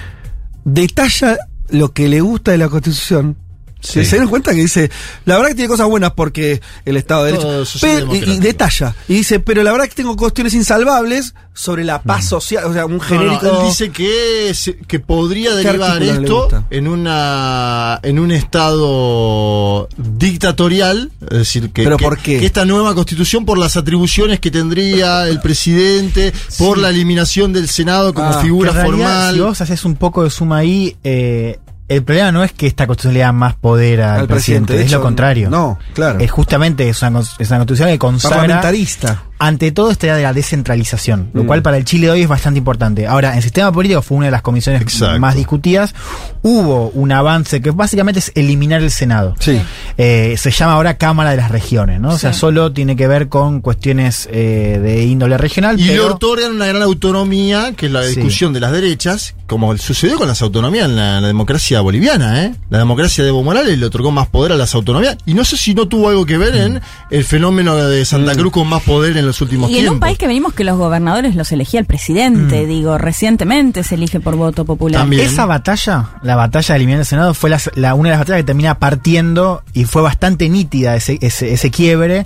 detalla 0.64 1.36
lo 1.68 1.92
que 1.92 2.08
le 2.08 2.20
gusta 2.20 2.52
de 2.52 2.58
la 2.58 2.68
Constitución 2.68 3.36
Sí. 3.80 4.04
se 4.04 4.10
dieron 4.12 4.28
cuenta 4.28 4.52
que 4.52 4.60
dice, 4.60 4.90
la 5.24 5.36
verdad 5.36 5.48
que 5.50 5.54
tiene 5.56 5.68
cosas 5.68 5.86
buenas 5.88 6.12
porque 6.12 6.60
el 6.84 6.96
Estado 6.96 7.24
de 7.24 7.32
Derecho. 7.32 7.64
Pero- 7.80 8.14
y, 8.14 8.38
detalla. 8.38 8.94
Y 9.08 9.14
dice, 9.14 9.40
pero 9.40 9.62
la 9.62 9.72
verdad 9.72 9.86
que 9.88 9.94
tengo 9.94 10.16
cuestiones 10.16 10.54
insalvables 10.54 11.34
sobre 11.54 11.84
la 11.84 12.02
paz 12.02 12.26
social. 12.26 12.64
O 12.64 12.72
sea, 12.72 12.86
un 12.86 12.92
No, 12.92 12.98
no, 12.98 13.04
genérico. 13.04 13.46
él 13.46 13.66
dice 13.68 13.90
que, 13.90 14.54
que 14.86 15.00
podría 15.00 15.50
¿Qué 15.50 15.56
derivar 15.56 16.02
esto 16.02 16.48
en 16.70 16.88
una 16.88 17.98
en 18.02 18.18
un 18.18 18.30
estado 18.32 19.88
dictatorial, 19.96 21.10
es 21.22 21.38
decir, 21.38 21.70
que, 21.70 21.82
¿Pero 21.84 21.96
que- 21.96 22.04
por 22.04 22.18
qué? 22.18 22.38
que 22.38 22.46
esta 22.46 22.64
nueva 22.64 22.94
constitución 22.94 23.44
por 23.44 23.58
las 23.58 23.76
atribuciones 23.76 24.40
que 24.40 24.50
tendría 24.50 25.26
el 25.28 25.40
presidente, 25.40 26.32
por 26.58 26.78
la 26.78 26.90
eliminación 26.90 27.52
del 27.52 27.68
Senado 27.68 28.14
como 28.14 28.28
Ah, 28.30 28.40
figura 28.42 28.72
realidad, 28.72 28.90
formal. 28.98 29.34
Si 29.34 29.40
vos 29.40 29.60
haces 29.60 29.84
un 29.84 29.96
poco 29.96 30.24
de 30.24 30.30
suma 30.30 30.58
ahí, 30.58 30.96
eh, 31.04 31.58
el 31.90 32.02
problema 32.04 32.32
no 32.32 32.42
es 32.44 32.52
que 32.52 32.66
esta 32.66 32.86
constitución 32.86 33.14
le 33.14 33.20
da 33.20 33.32
más 33.32 33.54
poder 33.56 34.00
al, 34.00 34.20
Al 34.20 34.26
presidente, 34.28 34.68
presidente, 34.68 34.72
de 34.78 34.84
es 34.84 34.92
lo 34.92 35.02
contrario. 35.02 35.50
no, 35.50 35.78
claro. 35.92 36.18
Es 36.20 36.30
justamente 36.30 36.88
es 36.88 37.02
una, 37.02 37.10
cons- 37.20 37.34
es 37.38 37.48
una 37.50 37.58
constitución 37.58 37.88
que 37.90 37.98
consagra 37.98 38.36
Parlamentarista. 38.38 39.24
ante 39.38 39.72
todo 39.72 39.90
esta 39.90 40.06
idea 40.06 40.16
de 40.16 40.22
la 40.22 40.32
descentralización, 40.32 41.30
lo 41.34 41.42
Mm. 41.42 41.46
cual 41.46 41.62
para 41.62 41.76
el 41.78 41.84
Chile 41.84 42.06
de 42.06 42.12
hoy 42.12 42.22
es 42.22 42.28
bastante 42.28 42.58
importante. 42.58 43.06
Ahora, 43.06 43.34
en 43.34 43.42
sistema 43.42 43.72
político 43.72 44.02
fue 44.02 44.18
una 44.18 44.26
de 44.26 44.32
las 44.32 44.42
comisiones 44.42 44.82
Exacto. 44.82 45.18
más 45.18 45.34
discutidas. 45.34 45.94
Hubo 46.42 46.88
un 46.90 47.10
avance 47.12 47.60
que 47.60 47.70
básicamente 47.72 48.20
es 48.20 48.32
eliminar 48.34 48.80
el 48.82 48.90
Senado. 48.90 49.34
Sí. 49.40 49.60
Eh, 50.02 50.36
se 50.38 50.50
llama 50.50 50.72
ahora 50.74 50.96
Cámara 50.96 51.30
de 51.32 51.36
las 51.36 51.50
Regiones, 51.50 52.00
¿no? 52.00 52.10
O 52.10 52.18
sea, 52.18 52.32
solo 52.32 52.72
tiene 52.72 52.96
que 52.96 53.06
ver 53.06 53.28
con 53.28 53.60
cuestiones 53.60 54.26
eh, 54.32 54.78
de 54.82 55.04
índole 55.04 55.36
regional. 55.36 55.78
Y 55.78 55.84
le 55.84 55.92
pero- 55.92 56.14
otorgan 56.14 56.52
una 56.52 56.66
gran 56.66 56.80
autonomía, 56.82 57.72
que 57.76 57.86
es 57.86 57.92
la 57.92 58.02
Sí. 58.04 58.14
discusión 58.14 58.52
de 58.54 58.60
las 58.60 58.72
derechas, 58.72 59.34
como 59.46 59.76
sucedió 59.76 60.16
con 60.16 60.26
las 60.28 60.40
autonomías 60.42 60.86
en 60.86 60.96
la, 60.96 61.16
en 61.16 61.22
la 61.22 61.28
democracia 61.28 61.80
boliviana. 61.80 62.44
¿eh? 62.44 62.54
La 62.70 62.78
democracia 62.78 63.22
de 63.24 63.30
Evo 63.30 63.42
Morales 63.42 63.78
le 63.78 63.84
otorgó 63.86 64.10
más 64.10 64.28
poder 64.28 64.52
a 64.52 64.56
las 64.56 64.74
autonomías. 64.74 65.18
Y 65.26 65.34
no 65.34 65.44
sé 65.44 65.56
si 65.56 65.74
no 65.74 65.86
tuvo 65.88 66.08
algo 66.08 66.24
que 66.24 66.38
ver 66.38 66.54
en 66.56 66.80
el 67.10 67.24
fenómeno 67.24 67.76
de 67.76 68.04
Santa 68.04 68.34
Cruz 68.34 68.52
con 68.52 68.68
más 68.68 68.82
poder 68.82 69.16
en 69.18 69.26
los 69.26 69.40
últimos 69.42 69.68
Y 69.70 69.74
en 69.74 69.78
tiempos. 69.80 69.94
un 69.94 70.00
país 70.00 70.16
que 70.18 70.26
venimos 70.28 70.54
que 70.54 70.64
los 70.64 70.78
gobernadores 70.78 71.34
los 71.34 71.50
elegía 71.52 71.80
el 71.80 71.86
presidente, 71.86 72.64
digo, 72.64 72.96
recientemente 72.96 73.82
se 73.84 73.96
elige 73.96 74.20
por 74.20 74.36
voto 74.36 74.64
popular. 74.64 75.02
También. 75.02 75.26
Esa 75.26 75.44
batalla, 75.46 76.10
la 76.22 76.36
batalla 76.36 76.74
de 76.74 76.76
eliminar 76.76 77.00
el 77.00 77.06
Senado, 77.06 77.34
fue 77.34 77.50
la, 77.50 77.60
la- 77.74 77.94
una 77.94 78.08
de 78.08 78.12
las 78.12 78.20
batallas 78.20 78.38
que 78.42 78.44
termina 78.46 78.78
partiendo 78.78 79.62
y 79.74 79.84
fue 79.90 80.02
bastante 80.02 80.48
nítida 80.48 80.94
ese, 80.94 81.18
ese, 81.20 81.70
quiebre 81.70 82.24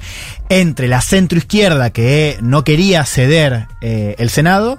entre 0.50 0.86
la 0.86 1.00
centroizquierda 1.00 1.90
que 1.90 2.36
no 2.40 2.62
quería 2.62 3.04
ceder 3.04 3.66
eh, 3.80 4.14
el 4.18 4.28
Senado 4.30 4.78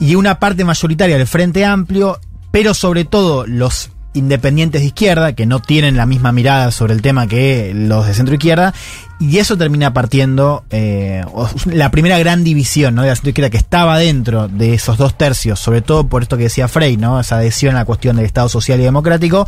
y 0.00 0.14
una 0.14 0.40
parte 0.40 0.64
mayoritaria 0.64 1.18
del 1.18 1.26
Frente 1.26 1.64
Amplio, 1.64 2.18
pero 2.50 2.72
sobre 2.72 3.04
todo 3.04 3.46
los 3.46 3.90
independientes 4.14 4.80
de 4.80 4.88
izquierda, 4.88 5.34
que 5.34 5.46
no 5.46 5.60
tienen 5.60 5.96
la 5.96 6.06
misma 6.06 6.32
mirada 6.32 6.70
sobre 6.70 6.94
el 6.94 7.02
tema 7.02 7.26
que 7.26 7.72
los 7.74 8.06
de 8.06 8.14
centro 8.14 8.34
izquierda, 8.34 8.74
y 9.20 9.38
eso 9.38 9.56
termina 9.56 9.92
partiendo 9.92 10.64
eh, 10.70 11.24
la 11.66 11.90
primera 11.90 12.18
gran 12.18 12.44
división 12.44 12.94
¿no? 12.94 13.02
de 13.02 13.08
la 13.08 13.14
centro 13.14 13.30
izquierda 13.30 13.50
que 13.50 13.56
estaba 13.56 13.98
dentro 13.98 14.48
de 14.48 14.74
esos 14.74 14.96
dos 14.96 15.16
tercios, 15.16 15.58
sobre 15.60 15.82
todo 15.82 16.08
por 16.08 16.22
esto 16.22 16.36
que 16.36 16.44
decía 16.44 16.68
Frey, 16.68 16.96
¿no? 16.96 17.20
esa 17.20 17.36
adhesión 17.36 17.76
a 17.76 17.80
la 17.80 17.84
cuestión 17.84 18.16
del 18.16 18.26
Estado 18.26 18.48
social 18.48 18.80
y 18.80 18.84
democrático, 18.84 19.46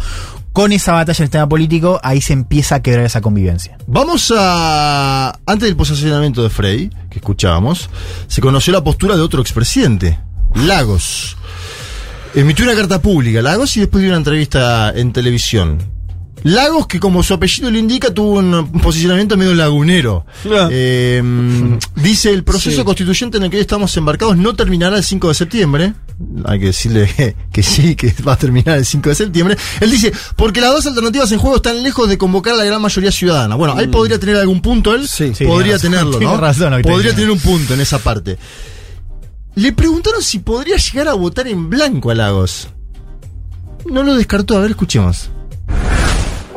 con 0.52 0.72
esa 0.72 0.92
batalla 0.92 1.18
en 1.18 1.24
el 1.24 1.30
tema 1.30 1.48
político, 1.48 2.00
ahí 2.02 2.20
se 2.20 2.32
empieza 2.32 2.76
a 2.76 2.82
quebrar 2.82 3.06
esa 3.06 3.20
convivencia. 3.20 3.78
Vamos 3.86 4.32
a. 4.36 5.38
Antes 5.46 5.68
del 5.68 5.76
posicionamiento 5.76 6.42
de 6.42 6.50
Frey, 6.50 6.90
que 7.08 7.18
escuchábamos, 7.18 7.88
se 8.26 8.40
conoció 8.40 8.72
la 8.72 8.82
postura 8.82 9.14
de 9.16 9.22
otro 9.22 9.40
expresidente, 9.40 10.18
Lagos. 10.54 11.36
Emitió 12.34 12.64
una 12.64 12.74
carta 12.74 13.00
pública, 13.02 13.42
Lagos, 13.42 13.76
y 13.76 13.80
después 13.80 14.02
dio 14.02 14.10
una 14.10 14.18
entrevista 14.18 14.92
en 14.94 15.12
televisión. 15.12 15.78
Lagos, 16.42 16.86
que 16.86 16.98
como 16.98 17.22
su 17.22 17.34
apellido 17.34 17.70
lo 17.70 17.78
indica, 17.78 18.14
tuvo 18.14 18.38
un, 18.38 18.72
posicionamiento 18.80 19.36
medio 19.36 19.54
lagunero. 19.54 20.24
Ah. 20.46 20.68
Eh, 20.70 21.22
dice, 21.96 22.30
el 22.30 22.44
proceso 22.44 22.78
Sí. 22.78 22.84
constituyente 22.84 23.36
en 23.36 23.44
el 23.44 23.50
que 23.50 23.56
hoy 23.56 23.62
estamos 23.62 23.94
embarcados 23.96 24.36
no 24.36 24.54
terminará 24.54 24.96
el 24.96 25.04
5 25.04 25.28
de 25.28 25.34
septiembre. 25.34 25.92
Hay 26.44 26.60
que 26.60 26.66
decirle 26.66 27.12
que, 27.14 27.36
que 27.52 27.62
sí, 27.62 27.94
que 27.94 28.14
va 28.26 28.34
a 28.34 28.36
terminar 28.36 28.78
el 28.78 28.86
5 28.86 29.08
de 29.10 29.14
septiembre. 29.14 29.56
Él 29.80 29.90
dice, 29.90 30.12
porque 30.36 30.60
las 30.60 30.70
dos 30.70 30.86
alternativas 30.86 31.30
en 31.32 31.38
juego 31.38 31.56
están 31.56 31.82
lejos 31.82 32.08
de 32.08 32.16
convocar 32.16 32.54
a 32.54 32.58
la 32.58 32.64
gran 32.64 32.80
mayoría 32.80 33.12
ciudadana. 33.12 33.54
Bueno, 33.56 33.74
ahí 33.76 33.88
podría 33.88 34.18
tener 34.18 34.36
algún 34.36 34.62
punto 34.62 34.94
él. 34.94 35.02
Mm. 35.02 35.06
Sí. 35.06 35.32
Sí, 35.34 35.44
podría 35.44 35.74
razón, 35.74 35.90
tenerlo, 35.90 36.10
tiene 36.18 36.32
¿no? 36.32 36.40
razón 36.40 36.82
podría 36.82 37.14
tener 37.14 37.30
un 37.30 37.40
punto 37.40 37.74
en 37.74 37.80
esa 37.80 37.98
parte. 37.98 38.38
Le 39.60 39.72
preguntaron 39.72 40.22
si 40.22 40.38
podría 40.38 40.76
llegar 40.78 41.08
a 41.08 41.12
votar 41.14 41.46
en 41.46 41.68
blanco 41.68 42.10
a 42.10 42.14
Lagos. 42.14 42.68
No 43.84 44.02
lo 44.02 44.14
descartó, 44.14 44.56
a 44.56 44.60
ver, 44.60 44.70
escuchemos. 44.70 45.28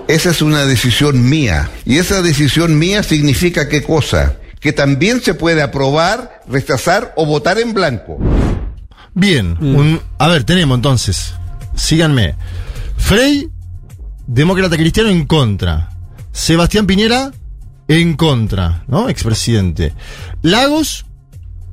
Esa 0.07 0.29
es 0.29 0.41
una 0.41 0.65
decisión 0.65 1.29
mía. 1.29 1.69
Y 1.86 1.98
esa 1.98 2.22
decisión 2.22 2.79
mía 2.79 3.03
significa 3.03 3.67
qué 3.67 3.83
cosa? 3.83 4.38
Que 4.62 4.72
también 4.72 5.22
se 5.22 5.33
puede 5.33 5.62
aprobar, 5.62 6.43
rechazar 6.48 7.12
o 7.17 7.25
votar 7.25 7.60
en 7.60 7.74
blanco. 7.74 8.17
Bien, 9.13 9.57
un- 9.60 10.00
a 10.17 10.29
ver, 10.29 10.45
tenemos 10.45 10.77
entonces, 10.77 11.33
síganme. 11.75 12.36
Frey, 12.95 13.50
demócrata 14.27 14.77
cristiano 14.77 15.10
en 15.10 15.25
contra. 15.25 15.89
Sebastián 16.31 16.88
Piñera, 16.88 17.33
en 17.89 18.15
contra, 18.15 18.86
¿no? 18.88 19.10
Expresidente. 19.10 19.93
Lagos, 20.41 21.05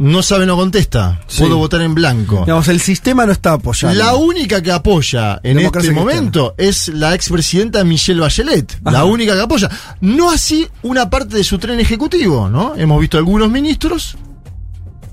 no 0.00 0.22
sabe, 0.22 0.46
no 0.46 0.56
contesta. 0.56 1.20
Sí. 1.26 1.42
Puedo 1.42 1.58
votar 1.58 1.82
en 1.82 1.94
blanco. 1.94 2.40
Digamos, 2.40 2.68
el 2.68 2.80
sistema 2.80 3.26
no 3.26 3.32
está 3.32 3.52
apoyando. 3.52 3.98
La 3.98 4.14
única 4.14 4.62
que 4.62 4.72
apoya 4.72 5.38
en 5.42 5.58
Democracia 5.58 5.90
este 5.90 6.00
momento 6.00 6.54
es 6.56 6.88
la 6.88 7.14
expresidenta 7.14 7.84
Michelle 7.84 8.20
Bachelet. 8.20 8.78
La 8.82 9.04
única 9.04 9.34
que 9.34 9.42
apoya. 9.42 9.68
No 10.00 10.30
así 10.30 10.66
una 10.82 11.10
parte 11.10 11.36
de 11.36 11.44
su 11.44 11.58
tren 11.58 11.80
ejecutivo, 11.80 12.48
¿no? 12.48 12.74
Hemos 12.76 12.98
visto 12.98 13.18
algunos 13.18 13.50
ministros 13.50 14.16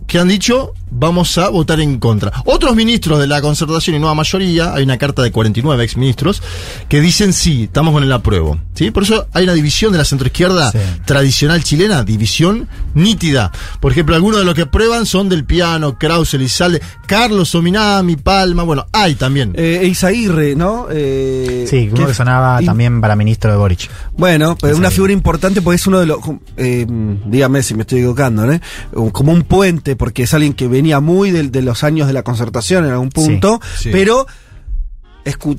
que 0.07 0.19
han 0.19 0.27
dicho 0.29 0.73
vamos 0.89 1.37
a 1.37 1.49
votar 1.49 1.81
en 1.81 1.99
contra. 1.99 2.31
Otros 2.45 2.73
ministros 2.73 3.19
de 3.19 3.27
la 3.27 3.41
concertación 3.41 3.97
y 3.97 3.99
nueva 3.99 4.15
mayoría, 4.15 4.73
hay 4.73 4.83
una 4.83 4.97
carta 4.97 5.21
de 5.21 5.31
49 5.33 5.83
exministros, 5.83 6.41
que 6.87 7.01
dicen 7.01 7.33
sí, 7.33 7.63
estamos 7.65 7.93
con 7.93 8.03
el 8.03 8.11
apruebo. 8.13 8.57
¿sí? 8.73 8.89
Por 8.91 9.03
eso 9.03 9.27
hay 9.33 9.43
una 9.43 9.53
división 9.53 9.91
de 9.91 9.97
la 9.97 10.05
centroizquierda 10.05 10.71
Sí. 10.71 10.77
tradicional 11.05 11.61
chilena, 11.63 12.03
división 12.03 12.69
nítida. 12.93 13.51
Por 13.81 13.91
ejemplo, 13.91 14.15
algunos 14.15 14.39
de 14.39 14.45
los 14.45 14.55
que 14.55 14.61
aprueban 14.61 15.05
son 15.05 15.27
del 15.27 15.43
piano, 15.43 15.97
Krause, 15.99 16.35
Elizalde, 16.35 16.81
Carlos 17.05 17.53
Ominami, 17.53 18.15
Palma, 18.15 18.63
bueno, 18.63 18.85
hay 18.93 19.15
también. 19.15 19.51
Eh, 19.55 19.81
Eizaguirre, 19.83 20.55
¿no? 20.55 20.87
Eh, 20.89 21.65
Sí, 21.69 21.89
uno 21.91 22.07
que 22.07 22.13
sonaba 22.13 22.61
y- 22.61 22.65
también 22.65 23.01
para 23.01 23.17
ministro 23.17 23.51
de 23.51 23.57
Boric. 23.57 23.89
Bueno, 24.17 24.57
pero 24.59 24.77
una 24.77 24.89
figura 24.89 25.11
importante 25.11 25.61
porque 25.61 25.75
es 25.75 25.85
uno 25.85 25.99
de 25.99 26.05
los. 26.05 26.19
eh, 26.55 26.85
dígame 27.25 27.61
si 27.61 27.75
me 27.75 27.81
estoy 27.81 27.99
equivocando, 27.99 28.45
¿no? 28.45 29.11
Como 29.11 29.33
un 29.33 29.43
puente, 29.43 29.96
porque 29.97 30.23
es 30.23 30.33
alguien 30.33 30.53
que 30.53 30.67
venía 30.67 30.99
muy 30.99 31.31
de, 31.31 31.61
los 31.61 31.83
años 31.83 32.07
de 32.07 32.13
la 32.13 32.23
concertación 32.23 32.85
en 32.85 32.91
algún 32.91 33.09
punto, 33.09 33.59
Sí. 33.77 33.89
pero. 33.91 34.25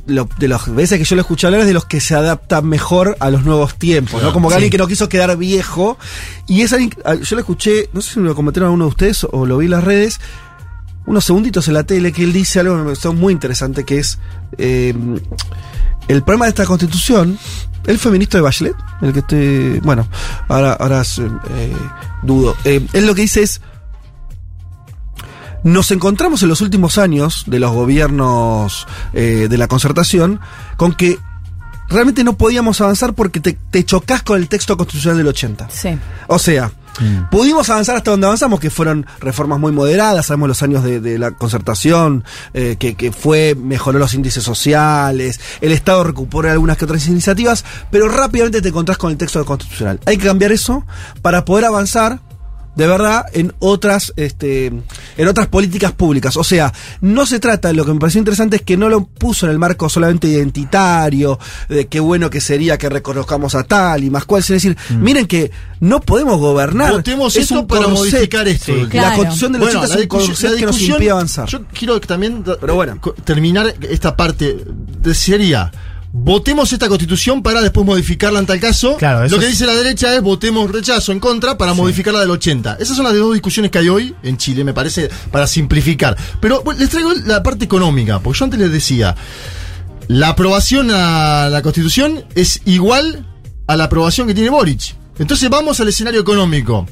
lo- 0.07 0.27
de 0.39 0.49
las 0.49 0.75
veces 0.75 0.99
que 0.99 1.05
yo 1.05 1.15
lo 1.15 1.21
escuché 1.21 1.47
hablar 1.47 1.61
es 1.61 1.67
de 1.67 1.75
los 1.75 1.85
que 1.85 2.01
se 2.01 2.15
adaptan 2.15 2.67
mejor 2.67 3.17
a 3.21 3.29
los 3.29 3.45
nuevos 3.45 3.75
tiempos, 3.75 4.23
¿no? 4.23 4.33
Como 4.33 4.49
que 4.49 4.53
sí. 4.55 4.57
alguien 4.57 4.71
que 4.71 4.79
no 4.79 4.87
quiso 4.87 5.11
quedar 5.11 5.37
viejo. 5.37 5.99
Y 6.47 6.63
es 6.63 6.73
alguien, 6.73 6.91
ah, 7.05 7.17
yo 7.17 7.37
lo 7.37 7.41
escuché, 7.41 7.91
no 7.93 8.01
sé 8.01 8.15
si 8.15 8.21
me 8.21 8.29
lo 8.29 8.35
comentaron 8.35 8.69
alguno 8.69 8.87
de 8.87 8.89
ustedes 8.91 9.27
o 9.31 9.45
lo 9.45 9.59
vi 9.59 9.67
en 9.67 9.73
las 9.73 9.85
redes, 9.85 10.21
unos 11.05 11.23
segunditos 11.27 11.69
en 11.69 11.75
la 11.75 11.85
tele 11.85 12.13
que 12.13 12.25
él 12.25 12.33
dice 12.33 12.61
algo 12.61 12.75
que 12.75 12.79
me 12.79 12.85
pareció 12.87 13.13
muy 13.13 13.33
interesante, 13.35 13.85
que 13.85 13.99
es 13.99 14.19
eh, 14.57 14.95
el 16.09 16.23
problema 16.23 16.47
de 16.47 16.51
esta 16.51 16.65
constitución. 16.65 17.39
Él 17.87 17.99
fue 17.99 18.11
ministro 18.11 18.39
de 18.39 18.43
Bachelet, 18.43 18.75
el 19.03 19.13
que 19.13 19.19
esté, 19.21 19.81
bueno, 19.83 20.09
ahora, 20.49 20.73
ahora 20.75 21.03
eh, 21.03 21.73
dudo. 22.23 22.57
Eh, 22.65 22.87
él 22.95 23.07
lo 23.07 23.15
que 23.15 23.21
dice 23.23 23.43
es, 23.43 23.61
nos 25.65 25.91
encontramos 25.91 26.43
en 26.43 26.49
los 26.49 26.61
últimos 26.61 26.99
años 26.99 27.45
de 27.47 27.61
los 27.61 27.73
gobiernos 27.73 28.87
eh, 29.13 29.49
de 29.51 29.59
la 29.59 29.69
concertación 29.69 30.41
con 30.77 30.95
que 30.95 31.19
realmente 31.89 32.25
no 32.25 32.37
podíamos 32.37 32.81
avanzar 32.81 33.15
porque 33.15 33.41
te, 33.41 33.59
te 33.71 33.85
chocas 33.85 34.23
con 34.23 34.39
el 34.39 34.49
texto 34.49 34.77
constitucional 34.77 35.19
del 35.19 35.29
80. 35.29 35.69
Sí. 35.71 35.99
O 36.27 36.39
sea, 36.39 36.71
pudimos 37.31 37.69
avanzar 37.71 37.97
hasta 37.97 38.11
donde 38.11 38.27
avanzamos, 38.27 38.61
que 38.61 38.71
fueron 38.71 39.07
reformas 39.21 39.59
muy 39.59 39.73
moderadas, 39.73 40.27
sabemos 40.27 40.49
los 40.49 40.63
años 40.63 40.85
de, 40.85 41.01
de 41.01 41.19
la 41.19 41.31
concertación, 41.33 42.25
eh, 42.55 42.77
que, 42.79 42.95
que 42.95 43.13
fue, 43.13 43.55
mejoró 43.55 43.99
los 43.99 44.15
índices 44.15 44.45
sociales, 44.45 45.41
el 45.61 45.73
Estado 45.73 46.05
recuperó 46.05 46.51
algunas 46.51 46.77
que 46.77 46.85
otras 46.85 47.07
iniciativas, 47.07 47.65
pero 47.91 48.09
rápidamente 48.09 48.61
te 48.61 48.69
encontrás 48.69 48.99
con 48.99 49.11
el 49.11 49.17
texto 49.17 49.45
constitucional. 49.45 50.01
Hay 50.07 50.19
que 50.19 50.27
cambiar 50.27 50.53
eso 50.53 50.85
para 51.23 51.45
poder 51.45 51.65
avanzar 51.65 52.21
de 52.75 52.87
verdad 52.87 53.25
en 53.33 53.53
otras 53.59 54.13
este 54.17 54.67
en 54.67 55.29
otras 55.29 55.49
políticas 55.49 55.93
públicas 55.93 56.37
o 56.37 56.45
sea 56.45 56.73
no 57.01 57.27
se 57.27 57.41
trata 57.41 57.73
lo 57.73 57.85
que 57.85 57.93
me 57.93 57.99
pareció 57.99 58.21
interesante 58.21 58.57
es 58.57 58.63
que 58.63 58.77
no 58.77 58.89
lo 58.89 59.05
puso 59.05 59.47
en 59.47 59.53
el 59.53 59.59
marco 59.59 59.89
solamente 59.89 60.29
identitario 60.29 61.39
de 61.69 61.87
qué 61.89 62.01
bueno 62.01 62.31
que 62.31 62.41
sería 62.41 62.79
que 62.79 62.89
reconozcamos 62.89 63.55
a 63.55 63.65
tal 63.65 64.05
y 64.05 64.11
más 64.11 64.25
cual 64.25 64.41
es 64.41 64.49
decir 64.49 64.77
miren 64.91 65.27
que 65.27 65.51
no 65.81 66.01
podemos 66.01 66.39
gobernar 66.39 66.93
Votemos 66.93 67.35
es 67.37 67.43
esto 67.43 67.61
un 67.61 67.67
para 67.67 67.87
modificar 67.89 68.47
esto. 68.49 68.67
Sí, 68.75 68.87
Claro. 68.89 69.11
la 69.11 69.17
constitución 69.17 69.53
del 69.53 69.63
80 69.63 69.79
la 69.81 69.85
es 69.85 69.91
un 70.43 70.51
la 70.53 70.57
que 70.59 70.67
nos 70.67 70.81
impide 70.81 71.11
avanzar 71.11 71.49
Yo 71.49 71.65
quiero 71.73 72.01
que 72.01 72.07
también 72.07 72.45
Pero 72.61 72.75
bueno. 72.75 72.99
co- 73.01 73.13
terminar 73.13 73.75
esta 73.89 74.17
parte. 74.17 74.57
De- 75.03 75.15
Sería, 75.15 75.71
votemos 76.13 76.73
esta 76.73 76.89
constitución 76.89 77.43
para 77.43 77.61
después 77.61 77.85
modificarla 77.87 78.39
en 78.39 78.47
tal 78.47 78.61
caso. 78.61 78.97
Claro, 78.97 79.25
eso 79.25 79.35
Lo 79.37 79.41
que 79.41 79.47
es- 79.47 79.53
dice 79.53 79.67
la 79.67 79.75
derecha 79.75 80.15
es 80.15 80.23
votemos 80.23 80.71
rechazo 80.71 81.13
en 81.13 81.21
contra 81.21 81.59
para 81.59 81.75
modificarla 81.75 82.21
del 82.21 82.31
80. 82.31 82.77
Esas 82.81 82.97
son 82.97 83.05
las 83.05 83.15
dos 83.15 83.33
discusiones 83.35 83.71
que 83.71 83.79
hay 83.79 83.89
hoy 83.89 84.15
en 84.23 84.37
Chile, 84.39 84.65
me 84.65 84.73
parece, 84.73 85.11
para 85.31 85.47
simplificar. 85.47 86.17
Pero 86.41 86.63
bueno, 86.63 86.81
les 86.81 86.89
traigo 86.91 87.13
la 87.27 87.43
parte 87.43 87.65
económica, 87.65 88.21
porque 88.21 88.39
yo 88.39 88.45
antes 88.45 88.59
les 88.61 88.73
decía, 88.73 89.15
la 90.09 90.29
aprobación 90.29 90.91
a 90.91 91.49
la 91.51 91.61
constitución 91.63 92.25
es 92.35 92.63
igual 92.65 93.27
a 93.67 93.77
la 93.77 93.85
aprobación 93.85 94.27
que 94.27 94.35
tiene 94.35 94.49
Boric. 94.51 94.95
Entonces 95.19 95.51
vamos 95.51 95.79
al 95.81 95.89
escenario 95.89 96.21
económico. 96.21 96.87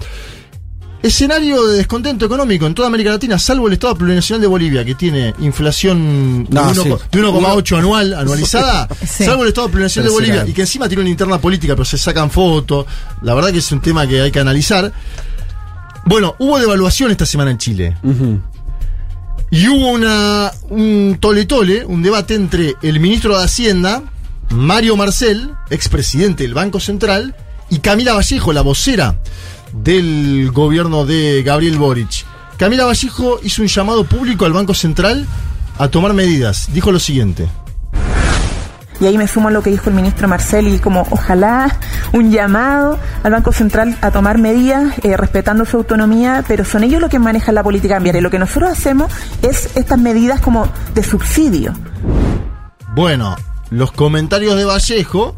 Escenario 1.07 1.67
de 1.67 1.77
descontento 1.79 2.27
económico 2.27 2.67
en 2.67 2.75
toda 2.75 2.89
América 2.89 3.11
Latina, 3.11 3.39
salvo 3.39 3.67
el 3.69 3.75
Estado 3.75 3.97
Plurinacional 3.97 4.41
de 4.41 4.47
Bolivia, 4.47 4.85
que 4.85 4.95
tiene 4.95 5.35
inflación 5.41 6.45
de 6.45 6.55
No, 6.55 6.63
uno- 6.71 6.83
sí. 6.83 6.89
de 6.89 7.19
1,8 7.21 7.79
anual, 7.79 8.15
anualizada, 8.15 8.89
Sí. 9.07 9.25
salvo 9.25 9.43
el 9.43 9.49
Estado 9.49 9.69
Plurinacional 9.69 10.11
de. 10.11 10.15
Bolivia, 10.15 10.45
y 10.47 10.53
que 10.53 10.63
encima 10.63 10.89
tiene 10.89 11.03
una 11.03 11.11
interna 11.11 11.39
política, 11.39 11.75
pero 11.75 11.85
se 11.85 11.99
sacan 11.99 12.31
fotos. 12.31 12.87
La 13.23 13.35
verdad 13.35 13.51
que 13.53 13.59
es 13.59 13.73
un 13.73 13.81
tema 13.81 14.07
que 14.07 14.21
hay 14.21 14.31
que 14.31 14.41
analizar. 14.41 14.93
Bueno, 16.07 16.35
hubo 16.39 16.59
devaluación 16.59 17.11
esta 17.11 17.27
semana 17.27 17.51
en 17.51 17.59
Chile. 17.59 17.97
Y 19.51 19.69
hubo 19.69 19.89
una, 19.91 20.51
un 20.71 21.19
tole 21.21 21.45
tole, 21.47 21.85
un 21.85 22.03
debate 22.03 22.35
entre 22.35 22.75
el 22.83 23.01
ministro 23.01 23.39
de 23.39 23.45
Hacienda, 23.45 24.03
Mario 24.51 24.97
Marcel, 24.97 25.51
expresidente 25.71 26.43
del 26.45 26.55
Banco 26.55 26.81
Central, 26.81 27.35
y 27.71 27.79
Camila 27.79 28.15
Vallejo, 28.15 28.53
la 28.53 28.63
vocera 28.63 29.17
del 29.73 30.51
gobierno 30.53 31.07
de 31.07 31.43
Gabriel 31.43 31.79
Boric. 31.79 32.25
Camila 32.57 32.85
Vallejo 32.87 33.39
hizo 33.43 33.63
un 33.63 33.69
llamado 33.69 34.05
público 34.05 34.45
al 34.45 34.53
Banco 34.53 34.75
Central 34.75 35.27
a 35.79 35.89
tomar 35.89 36.15
medidas. 36.15 36.69
Dijo 36.73 36.91
lo 36.91 36.99
siguiente. 36.99 37.49
Y 38.99 39.07
ahí 39.07 39.19
me 39.19 39.29
sumo 39.29 39.49
a 39.49 39.51
lo 39.51 39.63
que 39.63 39.71
dijo 39.71 39.91
el 39.91 39.97
ministro 39.97 40.27
Marcel 40.27 40.69
y 40.69 40.79
como 40.79 41.07
ojalá 41.11 41.79
un 42.13 42.31
llamado 42.31 42.99
al 43.23 43.33
Banco 43.33 43.53
Central 43.53 43.97
a 44.01 44.11
tomar 44.11 44.39
medidas 44.39 44.95
eh, 45.03 45.17
respetando 45.17 45.67
su 45.67 45.77
autonomía, 45.77 46.43
pero 46.49 46.65
son 46.65 46.83
ellos 46.83 47.01
los 47.01 47.11
que 47.11 47.19
manejan 47.19 47.55
la 47.55 47.63
política 47.63 47.95
cambiaria. 47.95 48.23
Lo 48.23 48.31
que 48.31 48.39
nosotros 48.39 48.71
hacemos 48.71 49.13
es 49.43 49.77
estas 49.77 49.99
medidas 49.99 50.41
como 50.41 50.67
de 50.95 51.03
subsidio. 51.03 51.75
Bueno, 52.95 53.37
los 53.71 53.93
comentarios 53.93 54.57
de 54.57 54.65
Vallejo 54.65 55.37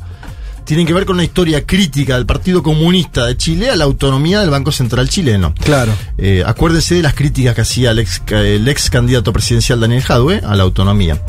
tienen 0.69 0.87
que 0.87 0.93
ver 0.93 1.07
con 1.07 1.15
una 1.17 1.25
historia 1.25 1.65
crítica 1.65 2.17
del 2.17 2.27
Partido 2.27 2.63
Comunista 2.63 3.25
de 3.25 3.39
Chile 3.39 3.71
a 3.71 3.77
la 3.77 3.85
autonomía 3.85 4.41
del 4.41 4.51
Banco 4.51 4.71
Central 4.71 5.09
chileno. 5.09 5.55
Claro. 5.65 5.95
Eh, 6.19 6.43
acuérdense 6.47 6.95
de 6.95 7.01
las 7.01 7.15
críticas 7.15 7.55
que 7.55 7.63
hacía 7.63 7.93
el 7.93 8.01
ex, 8.01 8.21
el 8.33 8.69
ex 8.69 8.91
candidato 8.91 9.33
presidencial 9.33 9.81
Daniel 9.81 10.03
Jadwe 10.03 10.43
a 10.45 10.55
la 10.57 10.65
autonomía. 10.65 11.23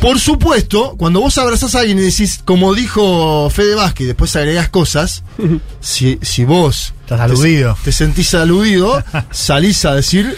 Por 0.00 0.18
supuesto, 0.18 0.96
cuando 0.98 1.20
vos 1.20 1.38
abrazás 1.38 1.76
a 1.76 1.80
alguien 1.80 1.98
y 2.00 2.02
decís, 2.02 2.40
como 2.44 2.74
dijo 2.74 3.48
Fede 3.50 3.76
Vázquez, 3.76 4.04
y 4.04 4.06
después 4.08 4.34
agregás 4.34 4.68
cosas, 4.68 5.22
si, 5.80 6.18
si 6.22 6.44
vos 6.44 6.92
Estás 7.02 7.18
te- 7.18 7.24
aludido. 7.24 7.78
Te, 7.84 7.92
sentís 7.92 8.34
aludido, 8.34 9.00
salís 9.30 9.84
a 9.84 9.94
decir 9.94 10.36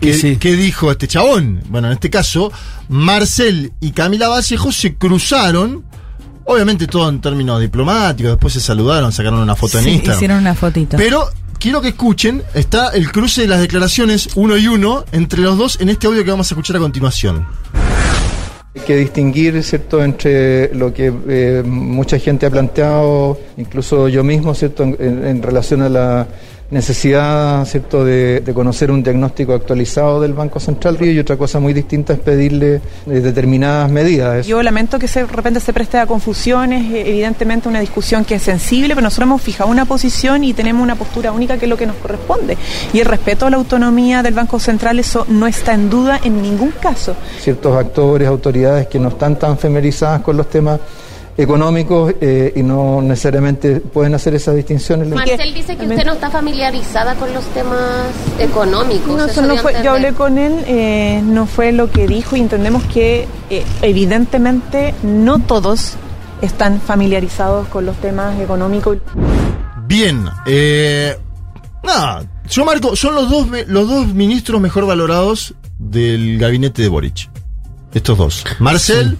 qué, 0.00 0.14
sí. 0.14 0.38
qué 0.38 0.56
dijo 0.56 0.90
este 0.90 1.08
chabón. 1.08 1.60
Bueno, 1.68 1.88
en 1.88 1.92
este 1.92 2.08
caso, 2.08 2.50
Marcel 2.88 3.72
y 3.80 3.90
Camila 3.90 4.28
Vallejo 4.28 4.72
se 4.72 4.94
cruzaron, 4.96 5.84
obviamente 6.46 6.86
todo 6.86 7.08
en 7.08 7.20
términos 7.20 7.60
diplomáticos, 7.60 8.32
después 8.32 8.54
se 8.54 8.60
saludaron, 8.60 9.12
sacaron 9.12 9.40
una 9.40 9.54
foto 9.54 9.78
en 9.78 9.88
Instagram. 9.88 10.16
hicieron 10.16 10.38
una 10.38 10.54
fotito. 10.54 10.96
Pero 10.96 11.28
quiero 11.58 11.80
que 11.80 11.88
escuchen, 11.88 12.42
está 12.54 12.88
el 12.90 13.12
cruce 13.12 13.42
de 13.42 13.48
las 13.48 13.60
declaraciones 13.60 14.30
uno 14.34 14.56
y 14.56 14.66
uno 14.66 15.04
entre 15.12 15.40
los 15.40 15.58
dos 15.58 15.80
en 15.80 15.88
este 15.88 16.06
audio 16.06 16.24
que 16.24 16.30
vamos 16.30 16.50
a 16.50 16.54
escuchar 16.54 16.76
a 16.76 16.80
continuación. 16.80 17.46
Hay 18.74 18.82
que 18.82 18.96
distinguir, 18.96 19.62
¿cierto?, 19.62 20.04
entre 20.04 20.74
lo 20.74 20.92
que 20.92 21.12
eh, 21.28 21.62
mucha 21.64 22.18
gente 22.18 22.44
ha 22.44 22.50
planteado, 22.50 23.38
incluso 23.56 24.08
yo 24.08 24.22
mismo, 24.22 24.54
¿cierto?, 24.54 24.82
en 24.82 25.42
relación 25.42 25.80
a 25.80 25.88
la 25.88 26.28
necesidad, 26.70 27.64
¿cierto?, 27.64 28.04
de, 28.04 28.40
de 28.40 28.54
conocer 28.54 28.90
un 28.90 29.02
diagnóstico 29.02 29.54
actualizado 29.54 30.20
del 30.20 30.32
Banco 30.32 30.58
Central 30.58 30.96
y 31.00 31.18
otra 31.18 31.36
cosa 31.36 31.60
muy 31.60 31.72
distinta 31.72 32.12
es 32.12 32.18
pedirle 32.18 32.76
eh, 32.76 32.80
determinadas 33.06 33.90
medidas. 33.90 34.46
Yo 34.46 34.62
lamento 34.62 34.98
que 34.98 35.08
se, 35.08 35.20
de 35.20 35.26
repente 35.26 35.60
se 35.60 35.72
preste 35.72 35.98
a 35.98 36.06
confusiones, 36.06 36.92
eh, 36.92 37.04
evidentemente 37.06 37.68
una 37.68 37.80
discusión 37.80 38.24
que 38.24 38.36
es 38.36 38.42
sensible, 38.42 38.94
pero 38.94 39.02
nosotros 39.02 39.26
hemos 39.26 39.42
fijado 39.42 39.70
una 39.70 39.84
posición 39.84 40.44
y 40.44 40.54
tenemos 40.54 40.82
una 40.82 40.96
postura 40.96 41.32
única 41.32 41.56
que 41.56 41.66
es 41.66 41.68
lo 41.68 41.76
que 41.76 41.86
nos 41.86 41.96
corresponde. 41.96 42.56
Y 42.92 43.00
el 43.00 43.06
respeto 43.06 43.46
a 43.46 43.50
la 43.50 43.56
autonomía 43.56 44.22
del 44.22 44.34
Banco 44.34 44.58
Central, 44.58 44.98
eso 44.98 45.24
no 45.28 45.46
está 45.46 45.74
en 45.74 45.88
duda 45.88 46.20
en 46.24 46.42
ningún 46.42 46.72
caso. 46.72 47.14
Ciertos 47.40 47.76
actores, 47.76 48.26
autoridades 48.28 48.86
que 48.88 48.98
no 48.98 49.08
están 49.08 49.38
tan 49.38 49.56
familiarizadas 49.58 50.22
con 50.22 50.36
los 50.36 50.48
temas 50.48 50.80
económicos 51.38 52.14
eh, 52.20 52.52
y 52.56 52.62
no 52.62 53.02
necesariamente 53.02 53.80
pueden 53.80 54.14
hacer 54.14 54.34
esas 54.34 54.54
distinciones. 54.56 55.08
Marcel 55.08 55.52
dice 55.52 55.76
que 55.76 55.86
usted 55.86 56.04
no 56.06 56.14
está 56.14 56.30
familiarizada 56.30 57.14
con 57.16 57.32
los 57.34 57.44
temas 57.46 57.78
económicos. 58.38 59.08
No, 59.08 59.24
eso 59.24 59.26
eso 59.26 59.42
no 59.42 59.48
dio 59.52 59.58
a 59.58 59.62
fue, 59.62 59.74
yo 59.82 59.90
hablé 59.92 60.12
con 60.14 60.38
él, 60.38 60.64
eh, 60.66 61.20
no 61.24 61.46
fue 61.46 61.72
lo 61.72 61.90
que 61.90 62.06
dijo 62.06 62.36
y 62.36 62.40
entendemos 62.40 62.82
que 62.84 63.26
eh, 63.50 63.64
evidentemente 63.82 64.94
no 65.02 65.38
todos 65.40 65.94
están 66.42 66.80
familiarizados 66.80 67.68
con 67.68 67.84
los 67.86 67.96
temas 67.96 68.38
económicos. 68.40 68.98
Bien, 69.86 70.24
eh, 70.46 71.16
nada, 71.82 72.24
yo 72.48 72.64
marco, 72.64 72.96
son 72.96 73.14
los 73.14 73.28
dos, 73.30 73.46
me- 73.46 73.64
los 73.66 73.88
dos 73.88 74.06
ministros 74.08 74.60
mejor 74.60 74.86
valorados 74.86 75.54
del 75.78 76.38
gabinete 76.38 76.82
de 76.82 76.88
Boric. 76.88 77.28
Estos 77.94 78.18
dos. 78.18 78.44
Marcel, 78.58 79.16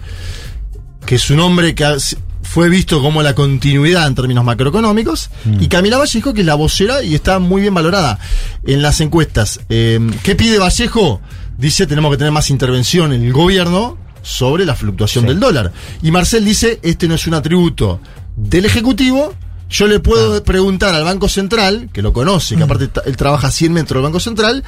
que 1.07 1.15
es 1.15 1.29
un 1.31 1.39
hombre 1.39 1.73
que 1.73 1.97
fue 2.43 2.69
visto 2.69 3.01
como 3.01 3.23
la 3.23 3.33
continuidad 3.33 4.05
en 4.07 4.13
términos 4.15 4.45
macroeconómicos, 4.45 5.29
y 5.59 5.67
Camila 5.67 5.97
Vallejo, 5.97 6.33
que 6.33 6.41
es 6.41 6.45
la 6.47 6.55
vocera 6.55 7.01
y 7.03 7.15
está 7.15 7.39
muy 7.39 7.61
bien 7.61 7.73
valorada 7.73 8.19
en 8.65 8.81
las 8.83 9.01
encuestas. 9.01 9.59
Eh, 9.69 9.99
¿Qué 10.23 10.35
pide 10.35 10.59
Vallejo? 10.59 11.19
Dice, 11.57 11.87
tenemos 11.87 12.11
que 12.11 12.17
tener 12.17 12.31
más 12.31 12.49
intervención 12.51 13.11
en 13.13 13.23
el 13.23 13.33
gobierno 13.33 13.97
sobre 14.21 14.65
la 14.65 14.75
fluctuación 14.75 15.25
del 15.25 15.39
dólar. 15.39 15.71
Y 16.03 16.11
Marcel 16.11 16.45
dice, 16.45 16.79
este 16.83 17.07
no 17.07 17.15
es 17.15 17.25
un 17.27 17.33
atributo 17.33 17.99
del 18.35 18.65
Ejecutivo, 18.65 19.33
yo 19.69 19.87
le 19.87 19.99
puedo 19.99 20.41
preguntar 20.43 20.93
al 20.95 21.03
Banco 21.03 21.27
Central, 21.27 21.89
que 21.91 22.01
lo 22.01 22.13
conoce, 22.13 22.55
que 22.55 22.63
aparte 22.63 22.87
ta- 22.89 23.01
él 23.05 23.17
trabaja 23.17 23.47
a 23.47 23.51
100 23.51 23.73
metros 23.73 23.97
del 23.97 24.03
Banco 24.03 24.19
Central, 24.21 24.63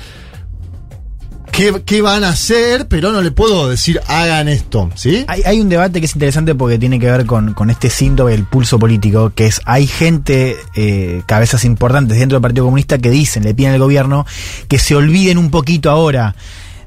qué, 1.51 1.81
qué 1.85 2.01
van 2.01 2.23
a 2.23 2.29
hacer, 2.29 2.87
pero 2.87 3.11
no 3.11 3.21
le 3.21 3.31
puedo 3.31 3.69
decir 3.69 3.99
hagan 4.07 4.47
esto, 4.47 4.89
¿sí? 4.95 5.25
Hay, 5.27 5.41
hay 5.45 5.59
un 5.59 5.69
debate 5.69 5.99
que 5.99 6.05
es 6.05 6.13
interesante 6.15 6.55
porque 6.55 6.77
tiene 6.79 6.99
que 6.99 7.09
ver 7.09 7.25
con, 7.25 7.53
con 7.53 7.69
este 7.69 7.89
síntoma 7.89 8.29
del 8.31 8.45
pulso 8.45 8.79
político, 8.79 9.31
que 9.35 9.45
es, 9.47 9.61
hay 9.65 9.87
gente, 9.87 10.55
eh, 10.75 11.21
cabezas 11.25 11.65
importantes 11.65 12.17
dentro 12.19 12.37
del 12.37 12.41
Partido 12.41 12.65
Comunista 12.65 12.97
que 12.97 13.09
dicen, 13.09 13.43
le 13.43 13.53
piden 13.53 13.73
al 13.73 13.79
gobierno 13.79 14.25
que 14.67 14.79
se 14.79 14.95
olviden 14.95 15.37
un 15.37 15.51
poquito 15.51 15.89
ahora 15.89 16.35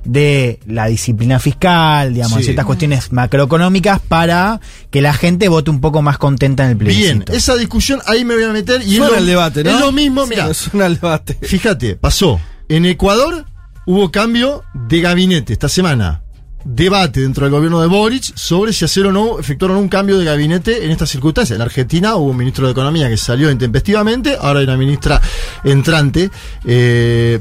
de 0.05 0.59
la 0.67 0.87
disciplina 0.87 1.39
fiscal, 1.39 2.13
digamos, 2.13 2.39
Sí. 2.39 2.45
ciertas 2.47 2.65
cuestiones 2.65 3.13
macroeconómicas 3.13 4.01
para 4.01 4.61
que 4.91 5.01
la 5.01 5.13
gente 5.13 5.49
vote 5.49 5.71
un 5.71 5.81
poco 5.81 6.03
más 6.03 6.19
contenta 6.19 6.65
en 6.65 6.71
el 6.71 6.75
Bien, 6.75 6.89
plebiscito. 7.21 7.33
esa 7.33 7.55
discusión 7.55 8.01
ahí 8.07 8.25
me 8.25 8.35
voy 8.35 8.43
a 8.45 8.49
meter 8.53 8.83
y 8.83 8.95
es 8.95 8.99
lo, 8.99 9.15
el 9.15 9.27
debate, 9.27 9.63
¿no? 9.63 9.71
es 9.71 9.79
lo 9.81 9.93
mismo, 9.93 10.27
mira, 10.27 10.53
Suena 10.55 10.87
el 10.87 10.95
debate. 10.97 11.39
fíjate, 11.43 11.95
pasó. 11.95 12.41
En 12.69 12.85
Ecuador 12.87 13.45
hubo 13.87 14.11
cambio 14.11 14.65
de 14.75 15.01
gabinete 15.01 15.53
esta 15.53 15.69
semana. 15.69 16.23
Debate 16.65 17.21
dentro 17.21 17.45
del 17.45 17.53
gobierno 17.53 17.81
de 17.81 17.89
Boric 17.89 18.37
sobre 18.37 18.73
si 18.73 18.85
hacer 18.85 19.07
o 19.07 19.13
no, 19.13 19.41
efectuaron 19.41 19.79
un 19.79 19.89
cambio 19.89 20.19
de 20.19 20.25
gabinete 20.25 20.85
en 20.85 20.93
estas 20.93 21.11
circunstancias. 21.11 21.57
En 21.57 21.63
Argentina 21.63 22.15
hubo 22.15 22.31
un 22.31 22.37
ministro 22.37 22.67
de 22.67 22.73
Economía 22.73 23.09
que 23.09 23.17
salió 23.17 23.51
intempestivamente, 23.51 24.37
ahora 24.41 24.61
hay 24.61 24.67
una 24.67 24.77
ministra 24.77 25.21
entrante. 25.65 26.31
Eh, 26.65 27.41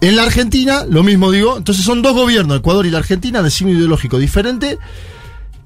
en 0.00 0.16
la 0.16 0.22
Argentina, 0.24 0.84
lo 0.88 1.02
mismo 1.02 1.30
digo, 1.30 1.56
entonces 1.56 1.84
son 1.84 2.02
dos 2.02 2.14
gobiernos, 2.14 2.58
Ecuador 2.58 2.84
y 2.86 2.90
la 2.90 2.98
Argentina, 2.98 3.42
de 3.42 3.50
signo 3.50 3.72
ideológico 3.72 4.18
diferente, 4.18 4.78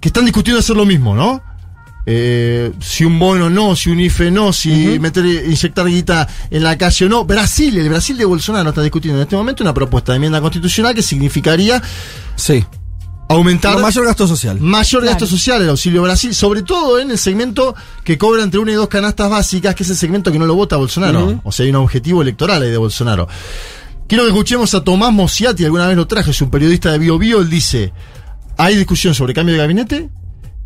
que 0.00 0.08
están 0.08 0.24
discutiendo 0.24 0.60
hacer 0.60 0.76
lo 0.76 0.86
mismo, 0.86 1.14
¿no? 1.14 1.42
Eh, 2.04 2.72
si 2.80 3.04
un 3.04 3.18
bono 3.18 3.48
no, 3.48 3.76
si 3.76 3.90
un 3.90 4.00
IFE 4.00 4.30
no, 4.32 4.52
si 4.52 4.98
meter, 4.98 5.24
inyectar 5.24 5.86
guita 5.86 6.28
en 6.50 6.64
la 6.64 6.76
calle 6.76 7.06
o 7.06 7.08
no. 7.08 7.24
Brasil, 7.24 7.78
el 7.78 7.88
Brasil 7.88 8.16
de 8.18 8.24
Bolsonaro 8.24 8.70
está 8.70 8.82
discutiendo 8.82 9.18
en 9.20 9.22
este 9.22 9.36
momento 9.36 9.62
una 9.62 9.72
propuesta 9.72 10.12
de 10.12 10.16
enmienda 10.16 10.40
constitucional 10.40 10.94
que 10.94 11.02
significaría 11.02 11.80
Sí. 12.34 12.64
aumentar 13.28 13.78
mayor 13.78 14.04
gasto 14.04 14.26
social. 14.26 14.58
mayor 14.60 15.04
gasto 15.04 15.26
social 15.26 15.62
el 15.62 15.68
auxilio 15.68 16.02
Brasil, 16.02 16.34
sobre 16.34 16.62
todo 16.62 16.98
en 16.98 17.12
el 17.12 17.18
segmento 17.18 17.74
que 18.02 18.18
cobra 18.18 18.42
entre 18.42 18.58
una 18.58 18.72
y 18.72 18.74
dos 18.74 18.88
canastas 18.88 19.30
básicas, 19.30 19.74
que 19.76 19.84
es 19.84 19.90
el 19.90 19.96
segmento 19.96 20.32
que 20.32 20.38
no 20.40 20.46
lo 20.46 20.54
vota 20.56 20.76
Bolsonaro. 20.76 21.40
O 21.44 21.52
sea, 21.52 21.64
hay 21.64 21.70
un 21.70 21.76
objetivo 21.76 22.20
electoral 22.22 22.62
ahí 22.62 22.70
de 22.70 22.76
Bolsonaro. 22.78 23.28
Quiero 24.08 24.24
que 24.24 24.30
escuchemos 24.30 24.74
a 24.74 24.82
Tomás 24.82 25.12
Mosiati, 25.12 25.64
alguna 25.64 25.86
vez 25.86 25.96
lo 25.96 26.06
traje, 26.08 26.32
es 26.32 26.42
un 26.42 26.50
periodista 26.50 26.90
de 26.90 26.98
Bio 26.98 27.16
Bio, 27.16 27.40
él 27.40 27.48
dice, 27.48 27.92
hay 28.58 28.76
discusión 28.76 29.14
sobre 29.14 29.32
cambio 29.32 29.54
de 29.54 29.60
gabinete 29.60 30.10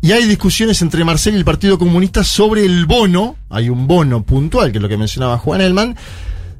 y 0.01 0.11
hay 0.11 0.25
discusiones 0.25 0.81
entre 0.81 1.03
Marcel 1.03 1.33
y 1.33 1.37
el 1.37 1.45
Partido 1.45 1.77
Comunista 1.79 2.23
sobre 2.23 2.65
el 2.65 2.85
bono, 2.85 3.35
hay 3.49 3.69
un 3.69 3.87
bono 3.87 4.23
puntual, 4.23 4.71
que 4.71 4.77
es 4.77 4.81
lo 4.81 4.89
que 4.89 4.97
mencionaba 4.97 5.37
Juan 5.37 5.61
Elman, 5.61 5.95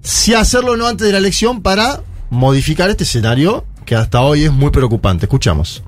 si 0.02 0.34
hacerlo 0.34 0.74
o 0.74 0.78
no 0.78 0.88
antes 0.88 1.06
de 1.06 1.14
la 1.14 1.20
elección 1.20 1.62
para 1.62 2.02
modificar 2.30 2.90
este 2.90 3.04
escenario 3.04 3.66
que 3.86 3.96
hasta 3.96 4.22
hoy 4.22 4.44
es 4.46 4.52
muy 4.52 4.72
preocupante. 4.72 5.26
Escuchamos. 5.26 5.84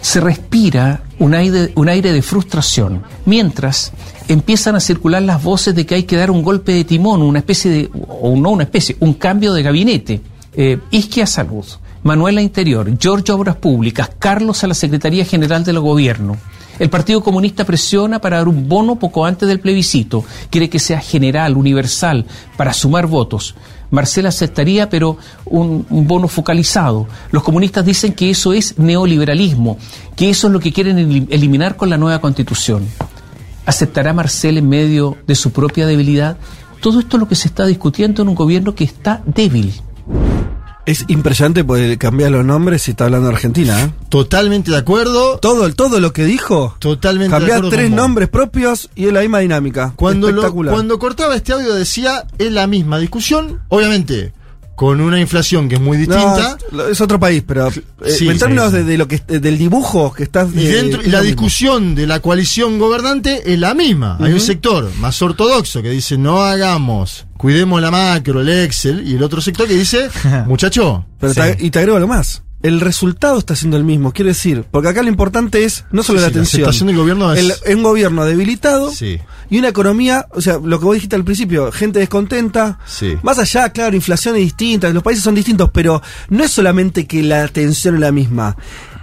se 0.00 0.20
respira 0.20 1.02
un 1.18 1.34
aire, 1.34 2.12
de 2.12 2.22
frustración, 2.22 3.02
mientras 3.24 3.92
empiezan 4.28 4.76
a 4.76 4.80
circular 4.80 5.22
las 5.22 5.42
voces 5.42 5.74
de 5.74 5.86
que 5.86 5.94
hay 5.94 6.02
que 6.04 6.16
dar 6.16 6.30
un 6.30 6.42
golpe 6.42 6.72
de 6.72 6.84
timón, 6.84 7.22
una 7.22 7.38
especie 7.40 7.70
de, 7.70 7.90
o 8.08 8.36
no 8.36 8.50
una 8.50 8.64
especie, 8.64 8.96
un 9.00 9.14
cambio 9.14 9.52
de 9.52 9.62
gabinete. 9.62 10.20
Eh, 10.56 10.78
Isquia 10.90 11.26
Salud, 11.26 11.64
Manuela 12.04 12.42
Interior, 12.42 12.98
Giorgio 12.98 13.34
Obras 13.34 13.56
Públicas, 13.56 14.10
Carlos 14.18 14.62
a 14.62 14.66
la 14.66 14.74
Secretaría 14.74 15.24
General 15.24 15.64
del 15.64 15.80
Gobierno. 15.80 16.36
El 16.78 16.90
Partido 16.90 17.22
Comunista 17.22 17.64
presiona 17.64 18.20
para 18.20 18.36
dar 18.36 18.46
un 18.46 18.68
bono 18.68 18.96
poco 18.96 19.24
antes 19.24 19.48
del 19.48 19.58
plebiscito. 19.58 20.22
Quiere 20.50 20.68
que 20.68 20.78
sea 20.78 21.00
general, 21.00 21.56
universal, 21.56 22.26
para 22.58 22.74
sumar 22.74 23.06
votos. 23.06 23.54
Marcela 23.90 24.28
aceptaría, 24.28 24.90
pero 24.90 25.16
un, 25.46 25.86
un, 25.88 26.06
bono 26.06 26.28
focalizado. 26.28 27.06
Los 27.30 27.42
comunistas 27.42 27.86
dicen 27.86 28.12
que 28.12 28.28
eso 28.28 28.52
es 28.52 28.78
neoliberalismo, 28.78 29.78
que 30.14 30.28
eso 30.28 30.48
es 30.48 30.52
lo 30.52 30.60
que 30.60 30.74
quieren 30.74 30.98
elim 30.98 31.26
eliminar 31.30 31.76
con 31.76 31.88
la 31.88 31.96
nueva 31.96 32.20
constitución. 32.20 32.86
¿Aceptará 33.64 34.12
Marcela 34.12 34.58
en 34.58 34.68
medio 34.68 35.16
de 35.26 35.36
su 35.36 35.52
propia 35.52 35.86
debilidad? 35.86 36.36
Todo 36.82 37.00
esto 37.00 37.16
es 37.16 37.20
lo 37.20 37.28
que 37.28 37.34
se 37.34 37.48
está 37.48 37.64
discutiendo 37.64 38.20
en 38.20 38.28
un 38.28 38.34
gobierno 38.34 38.74
que 38.74 38.84
está 38.84 39.22
débil. 39.24 39.72
Es 40.86 41.06
impresionante 41.08 41.64
poder 41.64 41.96
cambiar 41.96 42.30
los 42.30 42.44
nombres 42.44 42.82
si 42.82 42.90
está 42.90 43.04
hablando 43.06 43.28
de 43.28 43.34
Argentina. 43.34 43.84
¿eh? 43.84 43.90
Totalmente 44.10 44.70
de 44.70 44.76
acuerdo. 44.76 45.38
Todo, 45.38 45.72
todo 45.72 45.98
lo 45.98 46.12
que 46.12 46.24
dijo. 46.26 46.76
Totalmente 46.78 47.30
Cambiar 47.30 47.62
de 47.62 47.66
acuerdo. 47.68 47.76
tres 47.76 47.90
nombres 47.90 48.28
propios 48.28 48.90
y 48.94 49.06
es 49.06 49.12
la 49.14 49.20
misma 49.20 49.38
dinámica. 49.38 49.94
Cuando, 49.96 50.26
lo- 50.30 50.40
Espectacular. 50.42 50.74
cuando 50.74 50.98
cortaba 50.98 51.34
este 51.36 51.54
audio 51.54 51.72
decía, 51.74 52.24
es 52.36 52.52
la 52.52 52.66
misma 52.66 52.98
discusión, 52.98 53.60
obviamente, 53.68 54.34
con 54.76 55.00
una 55.00 55.20
inflación 55.20 55.68
que 55.68 55.76
es 55.76 55.80
muy 55.80 55.96
distinta. 55.96 56.56
No, 56.72 56.86
es 56.86 57.00
otro 57.00 57.18
país, 57.20 57.42
pero 57.46 57.68
eh, 57.68 58.10
Sí, 58.10 58.28
en 58.28 58.38
términos 58.38 58.70
sí, 58.70 58.78
de, 58.78 58.84
de 58.84 58.98
lo 58.98 59.08
que 59.08 59.18
del 59.26 59.58
dibujo 59.58 60.12
que 60.12 60.22
estás 60.24 60.48
Y, 60.54 60.66
eh, 60.66 60.72
dentro, 60.82 61.00
y 61.02 61.06
la 61.10 61.18
mismo. 61.20 61.22
discusión 61.22 61.94
de 61.94 62.06
la 62.06 62.20
coalición 62.20 62.78
gobernante 62.78 63.52
es 63.52 63.58
la 63.58 63.74
misma. 63.74 64.16
Hay 64.20 64.32
un 64.32 64.40
sector 64.40 64.90
más 64.98 65.20
ortodoxo 65.22 65.82
que 65.82 65.90
dice 65.90 66.16
no 66.18 66.42
hagamos, 66.42 67.26
cuidemos 67.36 67.80
la 67.82 67.90
macro, 67.90 68.40
el 68.40 68.48
Excel, 68.48 69.06
y 69.06 69.14
el 69.14 69.22
otro 69.22 69.40
sector 69.40 69.66
que 69.66 69.74
dice, 69.74 70.08
muchacho, 70.46 71.04
Pero 71.18 71.34
te- 71.34 71.56
y 71.60 71.70
te 71.70 71.78
agrego 71.80 71.96
algo 71.96 72.08
más. 72.08 72.42
El 72.64 72.80
resultado 72.80 73.38
está 73.38 73.54
siendo 73.54 73.76
el 73.76 73.84
mismo, 73.84 74.10
quiero 74.12 74.28
decir, 74.30 74.64
porque 74.70 74.88
acá 74.88 75.02
lo 75.02 75.08
importante 75.10 75.64
es 75.64 75.84
no 75.92 76.02
solo 76.02 76.18
Sí, 76.18 76.22
la 76.24 76.28
sí, 76.30 76.34
la 76.58 76.64
atención. 76.68 76.86
del 76.88 76.96
gobierno 76.96 77.32
es- 77.32 77.38
El- 77.40 77.50
es 77.50 77.74
un 77.76 77.82
gobierno 77.82 78.24
debilitado 78.24 78.90
Sí. 78.90 79.18
y 79.50 79.58
una 79.58 79.68
economía, 79.68 80.26
o 80.30 80.40
sea, 80.40 80.58
lo 80.64 80.78
que 80.80 80.84
vos 80.86 80.94
dijiste 80.94 81.14
al 81.14 81.24
principio, 81.24 81.70
gente 81.70 81.98
descontenta. 81.98 82.78
Sí. 82.86 83.16
Más 83.22 83.38
allá, 83.38 83.68
claro, 83.70 83.94
inflación 83.94 84.34
es 84.36 84.42
distinta, 84.44 84.88
los 84.88 85.02
países 85.02 85.22
son 85.22 85.34
distintos, 85.34 85.68
pero 85.74 86.00
no 86.30 86.42
es 86.42 86.50
solamente 86.50 87.06
que 87.06 87.22
la 87.22 87.44
atención 87.44 87.96
es 87.96 88.00
la 88.00 88.12
misma. 88.12 88.56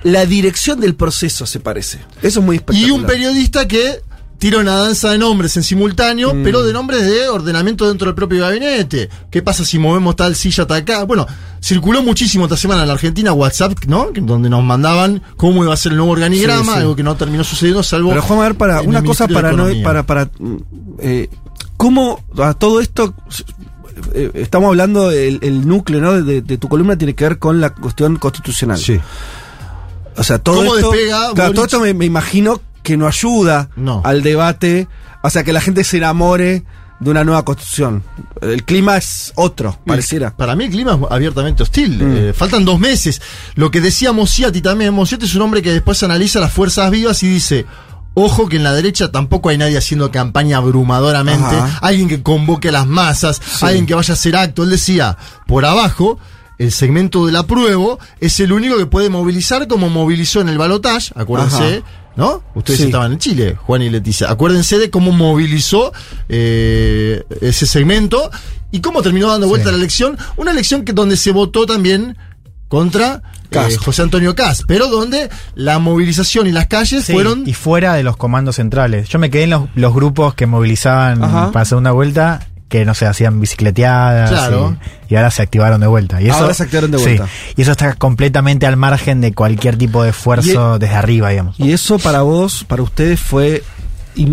La 0.04 0.26
dirección 0.26 0.80
del 0.80 0.96
proceso 0.96 1.46
se 1.46 1.60
parece. 1.60 2.00
Eso 2.24 2.40
es 2.40 2.46
muy 2.46 2.56
espectacular. 2.56 2.88
Y 2.90 2.92
un 2.92 3.06
periodista 3.06 3.68
que 3.68 4.02
tira 4.42 4.58
una 4.58 4.76
danza 4.76 5.12
de 5.12 5.20
nombres 5.20 5.56
en 5.56 5.62
simultáneo, 5.62 6.34
Mm. 6.34 6.44
pero 6.44 6.64
de 6.64 6.74
nombres 6.74 7.06
de 7.06 7.30
ordenamiento 7.30 7.88
dentro 7.88 8.08
del 8.08 8.16
propio 8.16 8.42
gabinete. 8.42 9.08
¿Qué 9.30 9.44
pasa 9.44 9.64
si 9.64 9.78
movemos 9.78 10.16
tal 10.16 10.36
silla 10.36 10.64
hasta 10.64 10.78
acá? 10.78 11.04
Bueno, 11.04 11.28
circuló 11.62 12.02
muchísimo 12.02 12.46
esta 12.46 12.58
semana 12.58 12.82
en 12.82 12.88
la 12.88 12.96
Argentina 12.96 13.34
WhatsApp, 13.34 13.74
¿no? 13.86 14.08
Donde 14.16 14.50
nos 14.50 14.64
mandaban 14.64 15.22
cómo 15.38 15.64
iba 15.64 15.72
a 15.72 15.78
ser 15.78 15.92
el 15.92 16.00
nuevo 16.00 16.14
organigrama, 16.14 16.64
Sí, 16.64 16.72
sí. 16.72 16.78
algo 16.80 16.96
que 16.96 17.04
no 17.04 17.16
terminó 17.16 17.44
sucediendo, 17.44 17.84
salvo. 17.84 18.10
Pero 18.10 18.24
Juan, 18.24 18.40
a 18.40 18.42
ver, 18.42 18.56
para 18.56 18.82
una 18.82 19.04
cosa 19.04 19.28
para 19.28 19.52
no 19.52 19.68
para 19.84 20.08
para 20.08 20.28
eh, 20.98 21.30
cómo 21.78 22.24
a 22.40 22.56
todo 22.56 22.80
esto 22.82 23.14
eh, 24.16 24.32
estamos 24.34 24.70
hablando 24.70 25.12
el, 25.12 25.38
el 25.44 25.68
núcleo 25.68 26.02
¿no? 26.02 26.20
de, 26.20 26.42
de 26.42 26.58
tu 26.58 26.68
columna 26.68 26.98
tiene 26.98 27.14
que 27.14 27.26
ver 27.26 27.38
con 27.38 27.62
la 27.62 27.70
cuestión 27.76 28.16
constitucional. 28.16 28.80
Sí. 28.80 29.00
O 30.18 30.24
sea, 30.24 30.40
todo 30.40 30.56
¿Cómo 30.58 30.76
esto, 30.78 30.90
despega 30.90 31.32
claro, 31.36 31.54
todo 31.54 31.66
esto 31.66 31.80
me, 31.80 31.94
me 31.94 32.06
imagino 32.06 32.60
que 32.84 32.98
no 32.98 33.08
ayuda 33.08 33.70
No. 33.76 34.02
al 34.06 34.22
debate, 34.24 34.88
o 35.24 35.30
sea, 35.30 35.44
que 35.44 35.54
la 35.54 35.62
gente 35.62 35.84
se 35.84 35.98
enamore 35.98 36.64
de 37.00 37.10
una 37.10 37.24
nueva 37.24 37.44
constitución. 37.44 38.04
El 38.42 38.64
clima 38.64 38.96
es 38.98 39.34
otro, 39.36 39.80
pareciera. 39.86 40.36
Para 40.38 40.56
mí 40.56 40.66
el 40.66 40.72
clima 40.72 40.94
es 40.94 41.12
abiertamente 41.12 41.64
hostil. 41.64 41.98
Mm. 41.98 42.16
Eh, 42.18 42.34
faltan 42.34 42.64
dos 42.64 42.80
meses. 42.80 43.22
Lo 43.56 43.72
que 43.72 43.82
decía 43.82 44.12
Mosiati 44.12 44.62
también. 44.62 44.94
Mosiati 44.94 45.26
es 45.26 45.34
un 45.34 45.42
hombre 45.42 45.62
que 45.64 45.72
después 45.72 46.04
analiza 46.04 46.40
las 46.40 46.54
fuerzas 46.54 46.92
vivas 46.92 47.24
y 47.24 47.28
dice. 47.30 47.66
Ojo 48.14 48.50
que 48.50 48.58
en 48.58 48.64
la 48.66 48.74
derecha 48.74 49.10
tampoco 49.10 49.48
hay 49.48 49.58
nadie 49.58 49.78
haciendo 49.78 50.12
campaña 50.12 50.58
abrumadoramente, 50.58 51.56
Ajá. 51.56 51.80
alguien 51.82 52.10
que 52.10 52.22
convoque 52.22 52.68
a 52.68 52.74
las 52.74 52.86
masas, 52.86 53.42
alguien 53.62 53.86
que 53.86 53.94
vaya 53.96 54.14
a 54.14 54.16
hacer 54.16 54.36
acto. 54.36 54.64
Él 54.64 54.70
decía, 54.70 55.18
por 55.48 55.64
abajo, 55.66 56.20
el 56.58 56.74
segmento 56.74 57.26
del 57.26 57.38
apruebo 57.38 58.00
es 58.20 58.38
el 58.42 58.52
único 58.52 58.78
que 58.78 58.86
puede 58.86 59.10
movilizar 59.10 59.66
como 59.68 59.88
movilizó 59.90 60.42
en 60.42 60.50
el 60.50 60.58
balotage, 60.58 61.14
acuérdense, 61.16 61.78
Ajá. 61.78 61.86
¿No? 62.16 62.44
Ustedes 62.56 62.80
Sí. 62.80 62.86
estaban 62.88 63.14
en 63.14 63.20
Chile, 63.20 63.56
Juan 63.66 63.82
y 63.82 63.90
Leticia. 63.90 64.30
Acuérdense 64.30 64.78
de 64.78 64.90
cómo 64.90 65.12
movilizó 65.12 65.92
eh, 66.30 67.24
ese 67.42 67.66
segmento 67.66 68.30
y 68.72 68.80
cómo 68.82 69.02
terminó 69.02 69.30
dando 69.30 69.48
vuelta 69.48 69.70
Sí. 69.70 69.72
la 69.72 69.78
elección. 69.78 70.18
Una 70.38 70.52
elección 70.52 70.84
que 70.86 70.94
donde 70.94 71.18
se 71.18 71.32
votó 71.32 71.66
también 71.66 72.18
contra 72.68 73.22
eh. 73.52 73.76
José 73.84 74.02
Antonio 74.04 74.34
Cas, 74.34 74.64
pero 74.66 74.88
donde 74.88 75.30
la 75.56 75.78
movilización 75.80 76.48
y 76.48 76.52
las 76.54 76.68
calles 76.68 77.04
Sí, 77.04 77.12
fueron 77.12 77.44
y 77.46 77.54
fuera 77.54 77.96
de 77.96 78.04
los 78.04 78.16
comandos 78.16 78.56
centrales. 78.56 79.10
Yo 79.10 79.20
me 79.20 79.30
quedé 79.30 79.44
en 79.44 79.50
los, 79.50 79.64
los 79.76 79.94
grupos 79.94 80.36
que 80.36 80.46
movilizaban 80.46 81.22
Ajá. 81.22 81.52
para 81.52 81.66
segunda 81.66 81.92
vuelta, 81.92 82.48
que 82.72 82.86
no 82.86 82.94
sé, 82.96 83.06
hacían 83.06 83.42
bicicleteadas. 83.42 84.30
Claro. 84.30 84.78
Y, 85.10 85.14
y 85.14 85.18
ahora 85.18 85.30
se 85.30 85.42
activaron 85.42 85.82
de 85.82 85.88
vuelta. 85.88 86.22
Y 86.22 86.30
eso, 86.30 86.38
Ahora 86.38 86.54
se 86.54 86.64
activaron 86.64 86.90
de 86.90 86.98
sí, 87.00 87.04
vuelta. 87.04 87.28
y 87.58 87.62
eso 87.62 87.72
está 87.72 87.94
completamente 87.96 88.66
al 88.66 88.78
margen 88.78 89.20
de 89.20 89.34
cualquier 89.34 89.78
tipo 89.78 90.02
de 90.04 90.12
esfuerzo 90.12 90.80
desde 90.80 90.96
arriba, 90.96 91.30
digamos. 91.30 91.60
Y 91.60 91.74
eso 91.74 92.00
para 92.00 92.22
vos, 92.22 92.64
para 92.64 92.82
ustedes 92.82 93.20
fue, 93.20 93.62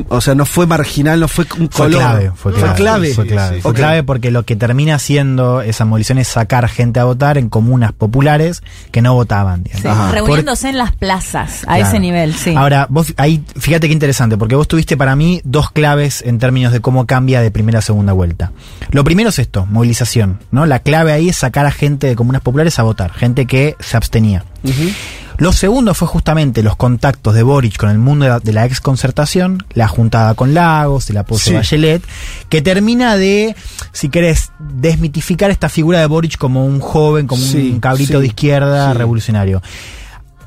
o 0.09 0.21
sea, 0.21 0.35
no 0.35 0.45
fue 0.45 0.67
marginal, 0.67 1.21
no 1.21 1.29
fue 1.29 1.45
un 1.59 1.69
Fue 1.71 1.87
color. 1.87 2.01
clave, 2.01 2.33
fue 2.35 2.53
clave. 2.53 2.75
clave. 2.75 3.15
Fue 3.15 3.27
clave. 3.27 3.61
Fue 3.61 3.75
clave 3.75 4.03
porque 4.03 4.31
lo 4.31 4.45
que 4.45 4.57
termina 4.57 4.97
haciendo 4.97 5.61
esa 5.63 5.85
movilización 5.85 6.19
es 6.19 6.29
sacar 6.29 6.69
gente 6.69 6.99
a 7.01 7.05
votar 7.05 7.39
en 7.39 7.49
comunas 7.49 7.93
populares 7.93 8.63
que 8.91 9.03
no 9.03 9.15
votaban. 9.15 9.65
Sí, 9.73 9.87
reuniéndose 10.13 10.71
en 10.71 10.79
las 10.79 10.95
plazas, 10.97 11.63
a 11.63 11.77
Claro. 11.77 11.87
ese 11.87 12.01
nivel, 12.01 12.35
sí. 12.35 12.55
Ahora, 12.57 12.87
vos 12.91 13.15
ahí, 13.17 13.43
fíjate 13.57 13.87
qué 13.87 13.93
interesante, 13.93 14.37
porque 14.37 14.55
vos 14.57 14.67
tuviste 14.69 14.97
para 14.97 15.15
mí 15.17 15.41
dos 15.45 15.71
claves 15.71 16.23
en 16.27 16.39
términos 16.39 16.73
de 16.73 16.81
cómo 16.81 17.07
cambia 17.07 17.41
de 17.41 17.51
primera 17.51 17.79
a 17.79 17.83
segunda 17.83 18.13
vuelta. 18.13 18.53
Lo 18.91 19.05
primero 19.05 19.29
es 19.31 19.39
esto, 19.39 19.67
movilización, 19.67 20.41
¿no? 20.51 20.67
La 20.67 20.81
clave 20.81 21.13
ahí 21.13 21.29
es 21.29 21.37
sacar 21.37 21.67
a 21.67 21.71
gente 21.71 22.07
de 22.09 22.17
comunas 22.17 22.43
populares 22.43 22.79
a 22.79 22.83
votar, 22.83 23.13
gente 23.13 23.47
que 23.47 23.77
se 23.81 23.97
abstenía. 23.97 24.45
Lo 25.39 25.53
segundo 25.53 25.95
fue 25.95 26.09
justamente 26.09 26.63
los 26.65 26.75
contactos 26.77 27.33
de 27.35 27.45
Boric 27.45 27.77
con 27.77 27.91
el 27.91 27.99
mundo 27.99 28.25
de 28.25 28.31
la, 28.31 28.41
de 28.41 28.53
la 28.53 28.67
ex 28.67 28.81
concertación, 28.81 29.65
la 29.73 29.87
juntada 29.87 30.35
con 30.35 30.53
Lagos, 30.53 31.09
el 31.11 31.17
apoyo 31.17 31.41
Sí. 31.41 31.55
a 31.55 31.59
Bachelet, 31.59 32.03
que 32.49 32.61
termina 32.61 33.17
de, 33.17 33.55
si 33.93 34.09
querés, 34.09 34.51
desmitificar 34.59 35.51
esta 35.53 35.69
figura 35.69 36.01
de 36.01 36.07
Boric 36.07 36.37
como 36.39 36.67
un 36.67 36.81
joven, 36.81 37.29
como 37.29 37.41
Sí, 37.41 37.71
un 37.73 37.81
cabrito 37.81 38.15
sí, 38.15 38.21
de 38.23 38.27
izquierda 38.27 38.93
revolucionario. 38.95 39.63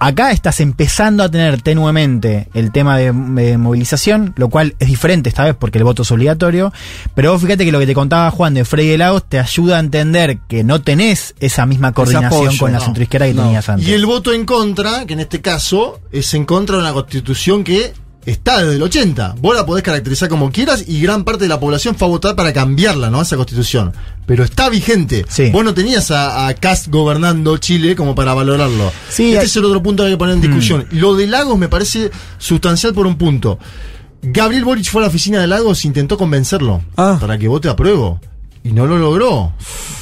Acá 0.03 0.31
estás 0.31 0.59
empezando 0.61 1.21
a 1.21 1.29
tener 1.29 1.61
tenuemente 1.61 2.49
el 2.55 2.71
tema 2.71 2.97
de, 2.97 3.13
de 3.13 3.59
movilización, 3.59 4.33
lo 4.35 4.49
cual 4.49 4.73
es 4.79 4.87
diferente 4.87 5.29
esta 5.29 5.43
vez 5.43 5.55
porque 5.55 5.77
el 5.77 5.83
voto 5.83 6.01
es 6.01 6.11
obligatorio. 6.11 6.73
Pero 7.13 7.33
vos 7.33 7.39
fíjate 7.39 7.65
que 7.65 7.71
lo 7.71 7.77
que 7.77 7.85
te 7.85 7.93
contaba 7.93 8.31
Juan 8.31 8.55
de 8.55 8.65
Frey 8.65 8.87
de 8.87 8.97
Lagos 8.97 9.23
te 9.29 9.37
ayuda 9.37 9.77
a 9.77 9.79
entender 9.79 10.39
que 10.47 10.63
no 10.63 10.81
tenés 10.81 11.35
esa 11.39 11.67
misma 11.67 11.91
coordinación 11.91 12.33
apoyo, 12.33 12.57
con 12.57 12.71
la 12.71 12.79
no, 12.79 12.85
centroizquierda 12.85 13.27
que 13.27 13.33
no. 13.35 13.43
tenías 13.43 13.69
antes. 13.69 13.87
Y 13.87 13.93
el 13.93 14.07
voto 14.07 14.33
en 14.33 14.43
contra, 14.45 15.05
que 15.05 15.13
en 15.13 15.19
este 15.19 15.39
caso 15.39 15.99
es 16.11 16.33
en 16.33 16.45
contra 16.45 16.77
de 16.77 16.81
una 16.81 16.93
constitución 16.93 17.63
que 17.63 17.93
está 18.25 18.59
desde 18.61 18.75
el 18.75 18.83
80. 18.83 19.35
Vos 19.39 19.55
la 19.55 19.65
podés 19.65 19.83
caracterizar 19.83 20.29
como 20.29 20.51
quieras 20.51 20.83
y 20.87 21.01
gran 21.01 21.23
parte 21.23 21.45
de 21.45 21.49
la 21.49 21.59
población 21.59 21.95
fue 21.95 22.07
a 22.07 22.11
votar 22.11 22.35
para 22.35 22.53
cambiarla, 22.53 23.09
¿no? 23.09 23.21
Esa 23.21 23.35
constitución. 23.37 23.93
Pero 24.25 24.43
está 24.43 24.69
vigente. 24.69 25.25
Sí. 25.27 25.49
Vos 25.51 25.63
no 25.63 25.73
tenías 25.73 26.11
a, 26.11 26.47
a 26.47 26.53
Cast 26.53 26.87
gobernando 26.89 27.57
Chile 27.57 27.95
como 27.95 28.13
para 28.15 28.33
valorarlo. 28.33 28.91
Sí, 29.09 29.29
este 29.29 29.39
hay- 29.39 29.45
es 29.45 29.55
el 29.55 29.65
otro 29.65 29.81
punto 29.83 30.03
que 30.03 30.07
hay 30.07 30.13
que 30.13 30.17
poner 30.17 30.35
en 30.35 30.41
discusión. 30.41 30.85
Lo 30.91 31.15
de 31.15 31.27
Lagos 31.27 31.57
me 31.57 31.67
parece 31.69 32.11
sustancial 32.37 32.93
por 32.93 33.07
un 33.07 33.17
punto. 33.17 33.57
Gabriel 34.21 34.63
Boric 34.65 34.85
fue 34.89 35.01
a 35.01 35.03
la 35.03 35.07
oficina 35.09 35.39
de 35.39 35.47
Lagos 35.47 35.83
e 35.83 35.87
intentó 35.87 36.17
convencerlo 36.17 36.81
Ah. 36.95 37.17
para 37.19 37.37
que 37.37 37.47
vote 37.47 37.67
a 37.69 37.75
prueba. 37.75 38.21
Y 38.63 38.71
no 38.71 38.85
lo 38.85 38.99
logró. 38.99 39.53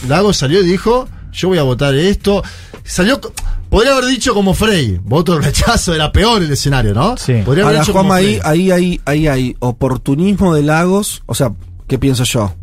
Lagos 0.10 0.36
salió 0.36 0.62
y 0.62 0.66
dijo, 0.66 1.08
yo 1.32 1.48
voy 1.48 1.58
a 1.58 1.64
votar 1.64 1.96
esto. 1.96 2.44
Salió, 2.84 3.22
podría 3.70 3.94
haber 3.94 4.06
dicho 4.06 4.34
como 4.34 4.54
Frey, 4.54 5.00
voto 5.04 5.36
de 5.36 5.42
rechazo, 5.46 5.94
era 5.94 6.12
peor 6.12 6.42
el 6.44 6.52
escenario, 6.52 6.94
¿no? 6.94 7.16
Sí. 7.18 7.34
Podría 7.46 7.64
haber 7.66 7.78
Ahora, 7.78 7.80
dicho 7.82 7.94
como 7.94 8.10
Juanma, 8.10 8.16
ahí, 8.16 8.40
ahí, 8.44 8.72
ahí, 8.72 9.02
ahí 9.06 9.28
hay 9.28 9.56
oportunismo 9.60 10.54
de 10.56 10.64
Lagos. 10.64 11.22
O 11.26 11.36
sea, 11.36 11.54
¿qué 11.88 11.98
pienso 12.00 12.24
yo? 12.24 12.54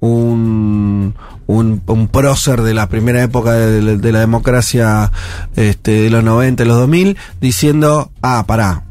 Un, 0.00 1.14
un, 1.46 1.82
un 1.86 2.08
prócer 2.08 2.62
de 2.62 2.74
la 2.74 2.88
primera 2.88 3.22
época 3.22 3.52
de, 3.52 3.82
la- 3.82 3.96
de 3.96 4.12
la 4.12 4.20
democracia 4.20 5.12
este, 5.56 5.90
de 6.02 6.10
los 6.10 6.24
90, 6.24 6.62
de 6.62 6.68
los 6.68 6.78
2000, 6.78 7.16
diciendo, 7.40 8.10
ah, 8.22 8.44
pará, 8.46 8.84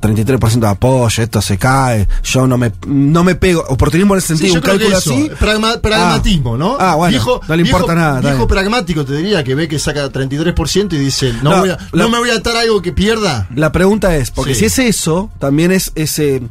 33% 0.00 0.60
de 0.60 0.66
apoyo, 0.68 1.22
esto 1.22 1.42
se 1.42 1.58
cae, 1.58 2.06
yo 2.24 2.46
no 2.46 2.56
me, 2.58 2.72
no 2.86 3.24
me 3.24 3.34
pego. 3.34 3.64
Oportunismo 3.68 4.14
en 4.14 4.18
ese 4.18 4.36
Sí, 4.36 4.48
sentido, 4.48 4.54
yo 4.54 4.60
un 4.60 4.78
cálculo 4.78 4.98
eso, 4.98 5.12
así. 5.12 5.30
pragma- 5.38 5.80
pragmatismo, 5.80 6.56
¿no? 6.56 6.76
Ah, 6.78 6.94
bueno, 6.94 7.10
Viejo- 7.10 7.40
no 7.48 7.56
le 7.56 7.62
viejo- 7.62 7.78
importa 7.78 7.94
nada. 7.94 8.20
Viejo 8.20 8.46
pragmático 8.46 9.04
te 9.04 9.14
diría 9.14 9.42
que 9.44 9.54
ve 9.54 9.68
que 9.68 9.78
saca 9.78 10.08
33% 10.10 10.96
y 10.96 10.98
dice, 10.98 11.32
no, 11.42 11.50
No, 11.50 11.58
voy 11.60 11.70
a- 11.70 11.78
la- 11.92 12.02
no 12.04 12.08
me 12.08 12.18
voy 12.18 12.30
a 12.30 12.34
atar 12.36 12.56
algo 12.56 12.80
que 12.82 12.92
pierda. 12.92 13.48
La 13.54 13.72
pregunta 13.72 14.14
es, 14.16 14.30
porque 14.30 14.54
Sí. 14.54 14.60
si 14.60 14.66
es 14.66 14.78
eso, 14.78 15.30
también 15.38 15.72
es 15.72 15.92
ese 15.94 16.42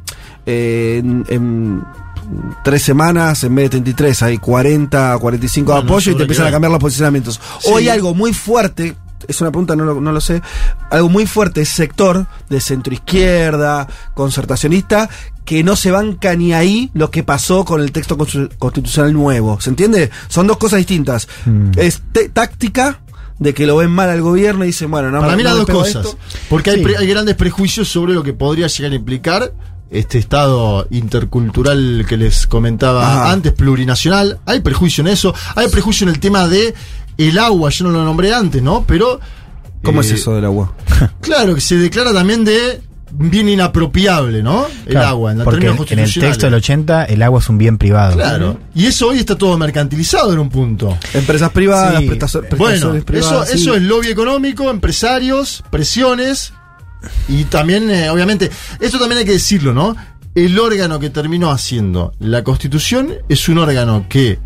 eh, 0.46 1.02
en, 1.04 1.26
en 1.30 1.84
tres 2.64 2.82
semanas, 2.84 3.44
en 3.44 3.56
vez 3.56 3.66
de 3.66 3.70
33, 3.72 4.22
hay 4.24 4.38
40, 4.38 5.18
45 5.20 5.72
de 5.72 5.78
Bueno, 5.80 5.90
apoyo 5.90 6.12
y 6.12 6.16
te 6.16 6.22
empiezan 6.24 6.48
a 6.48 6.52
cambiar 6.52 6.72
los 6.72 6.80
posicionamientos. 6.82 7.40
Sí. 7.60 7.72
Hay 7.74 7.90
algo 7.90 8.14
muy 8.14 8.34
fuerte, 8.34 8.96
es 9.28 9.42
una 9.42 9.52
pregunta, 9.52 9.76
no 9.76 9.86
lo, 9.86 10.02
no 10.02 10.12
lo 10.12 10.22
sé, 10.22 10.42
algo 10.92 11.10
muy 11.10 11.26
fuerte, 11.26 11.62
ese 11.62 11.74
sector 11.74 12.28
de 12.50 12.60
centroizquierda, 12.62 13.88
concertacionista, 14.14 15.10
que 15.46 15.64
no 15.64 15.76
se 15.76 15.92
banca 15.92 16.36
ni 16.36 16.54
ahí 16.54 16.92
lo 16.94 17.10
que 17.10 17.24
pasó 17.24 17.64
con 17.66 17.82
el 17.82 17.92
texto 17.92 18.18
constitu- 18.18 18.52
constitucional 18.58 19.14
nuevo. 19.14 19.60
¿Se 19.62 19.70
entiende? 19.70 20.10
Son 20.28 20.46
dos 20.48 20.58
cosas 20.58 20.78
distintas. 20.80 21.28
Mm. 21.46 21.72
Es 21.78 22.02
táctica 22.34 23.00
de 23.40 23.54
que 23.54 23.66
lo 23.68 23.78
ven 23.78 23.92
mal 23.92 24.10
al 24.10 24.22
gobierno 24.22 24.64
y 24.64 24.68
dicen, 24.68 24.92
bueno, 24.92 25.10
no 25.12 25.20
Para 25.22 25.36
mí 25.36 25.44
las 25.44 25.56
dos 25.56 25.68
cosas. 25.68 26.06
esto. 26.06 26.18
Porque 26.50 26.72
hay, 26.72 26.78
Sí. 26.78 26.84
pre- 26.84 26.98
hay 26.98 27.08
grandes 27.08 27.36
prejuicios 27.36 27.88
sobre 27.88 28.14
lo 28.14 28.24
que 28.24 28.34
podría 28.34 28.68
llegar 28.68 28.92
a 28.92 28.96
implicar 28.96 29.54
este 29.90 30.18
estado 30.18 30.86
intercultural 30.90 32.06
que 32.10 32.18
les 32.18 32.46
comentaba 32.48 33.06
Ajá. 33.10 33.32
antes, 33.32 33.54
plurinacional. 33.54 34.40
Hay 34.46 34.60
prejuicio 34.60 35.02
en 35.02 35.08
eso. 35.10 35.34
Hay 35.56 35.70
prejuicio 35.70 36.06
en 36.08 36.14
el 36.14 36.20
tema 36.20 36.48
de 36.48 36.74
el 37.18 37.38
agua, 37.40 37.70
yo 37.70 37.86
no 37.86 37.92
lo 37.92 38.04
nombré 38.04 38.34
antes, 38.34 38.62
¿no? 38.62 38.84
Pero... 38.88 39.20
¿Cómo 39.84 40.02
eh, 40.02 40.06
es 40.06 40.12
eso 40.12 40.36
del 40.36 40.46
agua? 40.46 40.74
Claro, 41.22 41.56
que 41.56 41.62
se 41.62 41.76
declara 41.78 42.14
también 42.14 42.44
de 42.44 42.82
bien 43.12 43.48
inapropiable, 43.50 44.44
¿no? 44.44 44.68
El 44.86 44.92
Claro, 44.94 45.08
agua, 45.08 45.32
en 45.32 45.38
la 45.40 45.44
porque 45.46 45.68
en 45.68 46.00
el 46.00 46.14
texto 46.14 46.46
del 46.46 46.56
80 46.56 47.06
el 47.06 47.22
agua 47.24 47.40
es 47.40 47.50
un 47.50 47.58
bien 47.58 47.78
privado. 47.78 48.14
Claro. 48.16 48.60
Y 48.76 48.86
eso 48.86 49.08
hoy 49.10 49.20
está 49.20 49.36
todo 49.38 49.58
mercantilizado 49.58 50.34
en 50.34 50.40
un 50.40 50.50
punto. 50.50 50.98
Empresas 51.14 51.50
privadas, 51.52 52.00
Sí. 52.02 52.08
prestazo- 52.10 52.44
Bueno, 52.58 52.92
prestaciones 53.06 53.16
eso, 53.26 53.46
sí. 53.46 53.62
eso 53.62 53.76
es 53.76 53.82
lobby 53.84 54.08
económico, 54.08 54.70
empresarios, 54.70 55.64
presiones 55.70 56.54
y 57.30 57.46
también, 57.46 57.90
eh, 57.90 58.10
obviamente, 58.10 58.52
esto 58.80 59.00
también 59.00 59.20
hay 59.20 59.26
que 59.26 59.32
decirlo, 59.34 59.74
¿no? 59.74 59.96
El 60.36 60.60
órgano 60.60 61.00
que 61.00 61.10
terminó 61.10 61.50
haciendo 61.52 62.14
la 62.20 62.44
constitución 62.44 63.14
es 63.30 63.48
un 63.50 63.58
órgano 63.58 64.06
que 64.10 64.38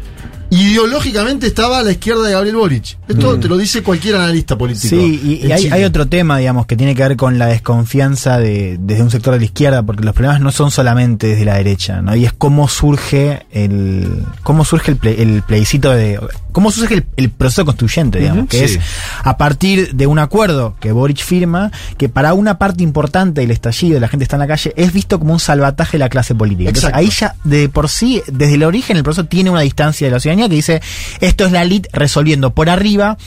ideológicamente 0.52 1.48
estaba 1.48 1.80
a 1.80 1.84
la 1.84 1.92
izquierda 1.92 2.24
de 2.24 2.34
Gabriel 2.34 2.58
Boric. 2.58 2.98
Esto 3.08 3.40
te 3.40 3.48
lo 3.48 3.58
dice 3.58 3.82
cualquier 3.84 4.18
analista 4.18 4.58
político. 4.58 4.90
Sí, 4.90 5.40
y, 5.44 5.52
hay, 5.52 5.68
hay 5.68 5.84
otro 5.86 6.08
tema, 6.08 6.38
digamos, 6.38 6.66
que 6.66 6.76
tiene 6.76 6.94
que 6.94 7.02
ver 7.02 7.16
con 7.16 7.40
la 7.40 7.48
desconfianza 7.48 8.38
de, 8.38 8.78
desde 8.80 9.02
un 9.02 9.10
sector 9.12 9.34
de 9.34 9.40
la 9.40 9.46
izquierda, 9.46 9.82
porque 9.84 10.04
los 10.04 10.14
problemas 10.14 10.42
no 10.42 10.52
son 10.52 10.70
solamente 10.70 11.28
desde 11.28 11.46
la 11.46 11.56
derecha, 11.56 12.02
¿no? 12.02 12.16
Y 12.16 12.26
es 12.26 12.34
cómo 12.34 12.68
surge 12.68 13.46
el, 13.52 14.26
cómo 14.44 14.66
surge 14.66 14.92
el, 14.92 15.00
ple- 15.00 15.20
el 15.20 15.42
plebiscito 15.42 15.90
de, 15.92 16.20
cómo 16.52 16.70
surge 16.70 16.96
el, 16.96 17.06
el 17.16 17.30
proceso 17.30 17.64
constituyente, 17.64 18.20
digamos, 18.20 18.48
que 18.50 18.68
sí. 18.68 18.76
es 18.76 18.80
a 19.24 19.38
partir 19.38 19.96
de 19.96 20.06
un 20.06 20.20
acuerdo 20.20 20.76
que 20.82 20.92
Boric 20.92 21.24
firma, 21.24 21.72
que 21.98 22.10
para 22.10 22.34
una 22.34 22.58
parte 22.58 22.84
importante 22.84 23.40
del 23.40 23.52
estallido, 23.52 24.02
la 24.02 24.10
gente 24.10 24.24
está 24.24 24.36
en 24.36 24.42
la 24.42 24.48
calle, 24.48 24.74
es 24.76 24.92
visto 24.92 25.18
como 25.18 25.32
un 25.32 25.40
salvataje 25.40 25.94
de 25.94 26.00
la 26.00 26.10
clase 26.10 26.36
política. 26.36 26.70
Entonces, 26.70 26.90
Exacto. 26.90 27.00
ahí 27.00 27.10
ya 27.10 27.36
de 27.46 27.70
por 27.70 27.88
sí, 27.88 28.22
desde 28.28 28.56
el 28.56 28.64
origen, 28.64 28.98
el 28.98 29.04
proceso 29.04 29.26
tiene 29.28 29.50
una 29.50 29.62
distancia 29.62 30.08
de 30.08 30.12
la 30.12 30.20
ciudadanía 30.20 30.41
que 30.50 30.56
dice, 30.56 30.82
esto 31.20 31.46
es 31.46 31.52
la 31.52 31.62
elite 31.62 31.90
resolviendo 31.94 32.54
por 32.54 32.70
arriba 32.70 33.18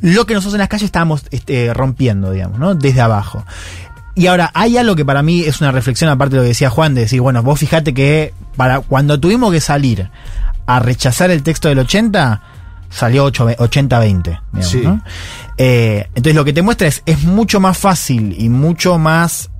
lo 0.00 0.26
que 0.26 0.34
nosotros 0.34 0.54
en 0.54 0.60
las 0.60 0.68
calles 0.68 0.86
estábamos 0.86 1.22
este, 1.30 1.72
rompiendo, 1.72 2.32
digamos, 2.32 2.58
¿no? 2.58 2.74
Desde 2.74 3.00
abajo. 3.00 3.44
Y 4.14 4.26
ahora, 4.26 4.50
hay 4.52 4.76
algo 4.76 4.94
que 4.96 5.04
para 5.04 5.22
mí 5.22 5.42
es 5.42 5.60
una 5.60 5.72
reflexión, 5.72 6.10
aparte 6.10 6.32
de 6.34 6.38
lo 6.38 6.42
que 6.42 6.48
decía 6.48 6.68
Juan, 6.70 6.94
de 6.94 7.02
decir, 7.02 7.20
bueno, 7.20 7.42
vos 7.42 7.58
fijate 7.60 7.94
que 7.94 8.34
para 8.56 8.80
cuando 8.80 9.18
tuvimos 9.18 9.52
que 9.52 9.60
salir 9.60 10.10
a 10.66 10.80
rechazar 10.80 11.30
el 11.30 11.42
texto 11.42 11.68
del 11.68 11.78
80, 11.78 12.42
salió 12.90 13.24
8 13.24 13.46
80-20. 13.58 14.22
digamos, 14.22 14.66
Sí. 14.66 14.80
¿no? 14.82 15.02
Eh, 15.56 16.08
entonces 16.14 16.34
lo 16.34 16.44
que 16.44 16.52
te 16.52 16.62
muestra 16.62 16.88
es, 16.88 17.02
es 17.06 17.22
mucho 17.22 17.58
más 17.60 17.78
fácil 17.78 18.34
y 18.38 18.48
mucho 18.48 18.98
más 18.98 19.50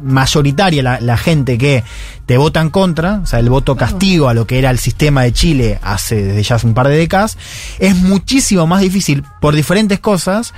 mayoritaria 0.00 0.82
la, 0.82 1.00
la 1.00 1.16
gente 1.16 1.58
que 1.58 1.84
te 2.28 2.36
vota 2.36 2.60
en 2.60 2.68
contra, 2.68 3.20
o 3.22 3.26
sea, 3.26 3.38
el 3.38 3.48
voto 3.48 3.74
castigo 3.74 4.28
a 4.28 4.34
lo 4.34 4.46
que 4.46 4.58
era 4.58 4.70
el 4.70 4.78
sistema 4.78 5.22
de 5.22 5.32
Chile 5.32 5.78
hace 5.82 6.22
desde 6.22 6.42
ya 6.42 6.56
hace 6.56 6.66
un 6.66 6.74
par 6.74 6.86
de 6.86 6.96
décadas, 6.96 7.38
es 7.78 7.96
muchísimo 7.96 8.66
más 8.66 8.82
difícil 8.82 9.24
por 9.40 9.54
diferentes 9.54 9.98
cosas 9.98 10.52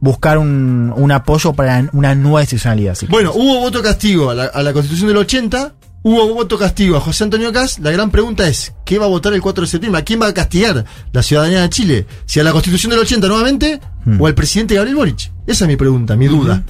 buscar 0.00 0.38
un, 0.38 0.92
un 0.94 1.10
apoyo 1.10 1.54
para 1.54 1.90
una 1.92 2.14
nueva 2.14 2.42
institucionalidad. 2.42 2.94
si 2.94 3.06
Bueno, 3.06 3.32
hubo 3.34 3.58
voto 3.58 3.82
castigo 3.82 4.30
a 4.30 4.34
la, 4.34 4.44
a 4.44 4.62
la 4.62 4.72
constitución 4.72 5.08
del 5.08 5.16
80, 5.16 5.74
hubo 6.04 6.34
voto 6.34 6.56
castigo 6.56 6.96
a 6.96 7.00
José 7.00 7.24
Antonio 7.24 7.52
Caz. 7.52 7.80
La 7.80 7.90
gran 7.90 8.12
pregunta 8.12 8.46
es, 8.46 8.72
¿qué 8.84 9.00
va 9.00 9.06
a 9.06 9.08
votar 9.08 9.32
el 9.32 9.42
4 9.42 9.62
de 9.62 9.68
septiembre? 9.68 10.00
¿A 10.00 10.04
quién 10.04 10.22
va 10.22 10.28
a 10.28 10.34
castigar 10.34 10.84
la 11.12 11.22
ciudadanía 11.24 11.62
de 11.62 11.70
Chile? 11.70 12.06
¿Si 12.26 12.38
a 12.38 12.44
la 12.44 12.52
constitución 12.52 12.90
del 12.90 13.00
80 13.00 13.26
nuevamente 13.26 13.80
Hmm. 14.04 14.20
o 14.20 14.28
al 14.28 14.34
presidente 14.36 14.76
Gabriel 14.76 14.94
Boric? 14.94 15.32
Esa 15.48 15.64
es 15.64 15.68
mi 15.68 15.74
pregunta, 15.74 16.14
mi 16.14 16.28
duda. 16.28 16.62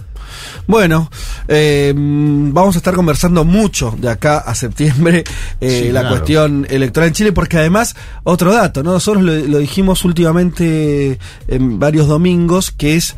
Bueno, 0.67 1.11
eh, 1.49 1.93
vamos 1.97 2.75
a 2.75 2.79
estar 2.79 2.95
conversando 2.95 3.45
mucho 3.45 3.95
de 3.99 4.11
acá 4.11 4.39
a 4.39 4.55
septiembre 4.55 5.25
eh, 5.61 5.83
Sí, 5.87 5.93
la 5.93 6.01
claro. 6.01 6.17
cuestión 6.17 6.67
electoral 6.71 7.09
en 7.09 7.15
Chile, 7.15 7.33
porque 7.33 7.59
además, 7.59 7.95
otro 8.25 8.53
dato, 8.53 8.83
¿no? 8.83 8.93
Nosotros 8.93 9.23
lo, 9.25 9.35
lo 9.35 9.59
dijimos 9.59 10.05
últimamente 10.05 11.19
en 11.49 11.79
varios 11.79 12.07
domingos, 12.09 12.71
que 12.71 12.97
es 12.97 13.17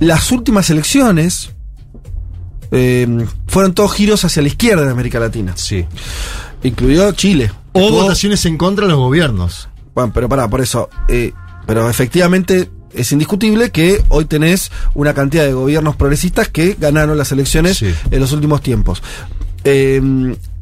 las 0.00 0.30
últimas 0.32 0.68
elecciones 0.70 1.50
eh, 2.72 3.26
fueron 3.46 3.74
todos 3.74 3.92
giros 3.94 4.24
hacia 4.24 4.42
la 4.42 4.48
izquierda 4.48 4.82
en 4.82 4.88
América 4.90 5.18
Latina, 5.20 5.52
Sí. 5.56 5.86
incluido 6.62 7.10
Chile. 7.12 7.50
O 7.72 7.90
votaciones 7.90 8.44
en 8.46 8.56
contra 8.56 8.86
de 8.86 8.90
los 8.92 8.98
gobiernos. 8.98 9.68
Bueno, 9.94 10.10
pero 10.14 10.28
pará, 10.28 10.48
por 10.48 10.60
eso. 10.60 10.88
eh, 11.08 11.32
pero 11.66 11.88
efectivamente 11.90 12.70
es 12.96 13.12
indiscutible 13.12 13.70
que 13.70 14.02
hoy 14.08 14.24
tenés 14.24 14.70
una 14.94 15.14
cantidad 15.14 15.44
de 15.44 15.52
gobiernos 15.52 15.96
progresistas 15.96 16.48
que 16.48 16.76
ganaron 16.78 17.16
las 17.18 17.32
elecciones 17.32 17.78
Sí. 17.78 17.92
en 18.10 18.20
los 18.20 18.32
últimos 18.32 18.60
tiempos. 18.62 19.02
Eh, 19.64 20.00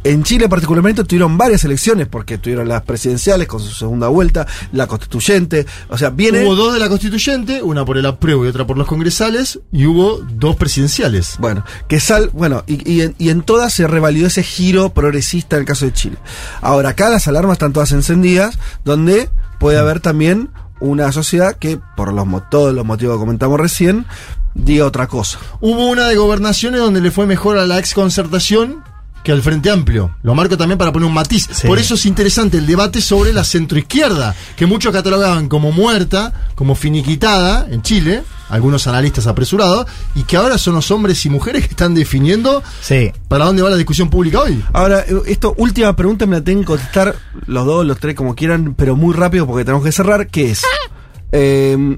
en 0.07 0.23
Chile 0.23 0.51
particularmente 0.51 1.03
tuvieron 1.05 1.39
varias 1.39 1.65
elecciones 1.65 2.07
porque 2.09 2.37
tuvieron 2.37 2.69
las 2.69 2.83
presidenciales 2.83 3.49
con 3.49 3.61
su 3.61 3.71
segunda 3.73 4.09
vuelta, 4.09 4.47
la 4.73 4.87
constituyente, 4.87 5.65
o 5.89 5.97
sea, 5.97 6.11
viene... 6.11 6.45
Hubo 6.45 6.55
dos 6.55 6.75
de 6.75 6.79
la 6.79 6.91
constituyente, 6.91 7.63
una 7.63 7.87
por 7.87 7.97
el 7.97 8.05
apruebo 8.05 8.45
y 8.45 8.49
otra 8.49 8.67
por 8.67 8.77
los 8.77 8.87
congresales, 8.87 9.61
y 9.73 9.87
hubo 9.87 10.19
dos 10.19 10.57
presidenciales. 10.57 11.37
Bueno, 11.39 11.65
que 11.89 12.01
sal, 12.01 12.29
bueno, 12.35 12.65
y, 12.67 12.91
y 12.91 13.01
en, 13.01 13.15
y 13.19 13.31
en 13.31 13.41
todas 13.43 13.73
se 13.73 13.87
revalidó 13.87 14.27
ese 14.27 14.43
giro 14.43 14.91
progresista 14.93 15.57
en 15.57 15.61
el 15.61 15.67
caso 15.67 15.87
de 15.87 15.95
Chile. 15.95 16.17
Ahora, 16.61 16.91
acá 16.91 17.09
las 17.09 17.27
alarmas 17.27 17.55
están 17.55 17.73
todas 17.73 17.93
encendidas, 17.93 18.59
donde 18.85 19.31
puede 19.59 19.79
haber 19.79 20.01
también 20.01 20.51
una 20.81 21.13
sociedad 21.13 21.57
que, 21.57 21.79
por 21.97 22.13
los, 22.13 22.27
todos 22.51 22.75
los 22.75 22.85
motivos 22.85 23.17
que 23.17 23.21
comentamos 23.21 23.59
recién, 23.61 24.07
diga 24.55 24.87
otra 24.87 25.07
cosa. 25.07 25.39
Hubo 25.61 25.87
una 25.89 26.09
de 26.09 26.17
gobernaciones 26.17 26.81
donde 26.81 27.01
le 27.01 27.11
fue 27.11 27.27
mejor 27.27 27.59
a 27.59 27.67
la 27.67 27.79
ex 27.79 27.95
concertación 27.95 28.83
que 29.25 29.33
al 29.33 29.43
Frente 29.43 29.71
Amplio. 29.71 30.15
Lo 30.23 30.35
marco 30.35 30.57
también 30.59 30.79
para 30.79 30.93
poner 30.93 31.09
un 31.09 31.15
matiz. 31.15 31.49
Sí. 31.51 31.67
Por 31.67 31.79
eso 31.79 31.95
es 31.95 32.05
interesante 32.05 32.59
el 32.59 32.67
debate 32.67 33.01
sobre 33.01 33.33
la 33.33 33.43
centroizquierda, 33.43 34.35
que 34.55 34.67
muchos 34.67 34.93
catalogaban 34.93 35.49
como 35.49 35.73
muerta, 35.73 36.51
como 36.55 36.75
finiquitada 36.75 37.67
en 37.71 37.83
Chile, 37.83 38.23
algunos 38.49 38.87
analistas 38.87 39.27
apresurados, 39.27 39.87
y 40.15 40.23
que 40.25 40.37
ahora 40.37 40.59
son 40.59 40.75
los 40.75 40.91
hombres 40.91 41.25
y 41.27 41.31
mujeres 41.31 41.63
que 41.65 41.71
están 41.71 41.95
definiendo 41.95 42.63
Sí. 42.81 43.13
para 43.29 43.45
dónde 43.47 43.63
va 43.63 43.71
la 43.71 43.77
discusión 43.77 44.11
pública 44.11 44.41
hoy. 44.41 44.63
Ahora, 44.73 45.01
eh, 45.01 45.15
esto, 45.27 45.55
última 45.57 45.95
pregunta, 45.97 46.27
me 46.27 46.37
la 46.37 46.45
tienen 46.45 46.63
que 46.65 46.69
contestar 46.69 47.17
los 47.47 47.67
dos, 47.67 47.87
los 47.87 47.99
tres, 47.99 48.15
como 48.15 48.35
quieran, 48.35 48.75
pero 48.75 48.97
muy 48.97 49.15
rápido 49.15 49.47
porque 49.47 49.65
tenemos 49.65 49.85
que 49.85 49.93
cerrar, 49.93 50.29
que 50.29 50.51
es... 50.51 50.63
eh, 51.33 51.97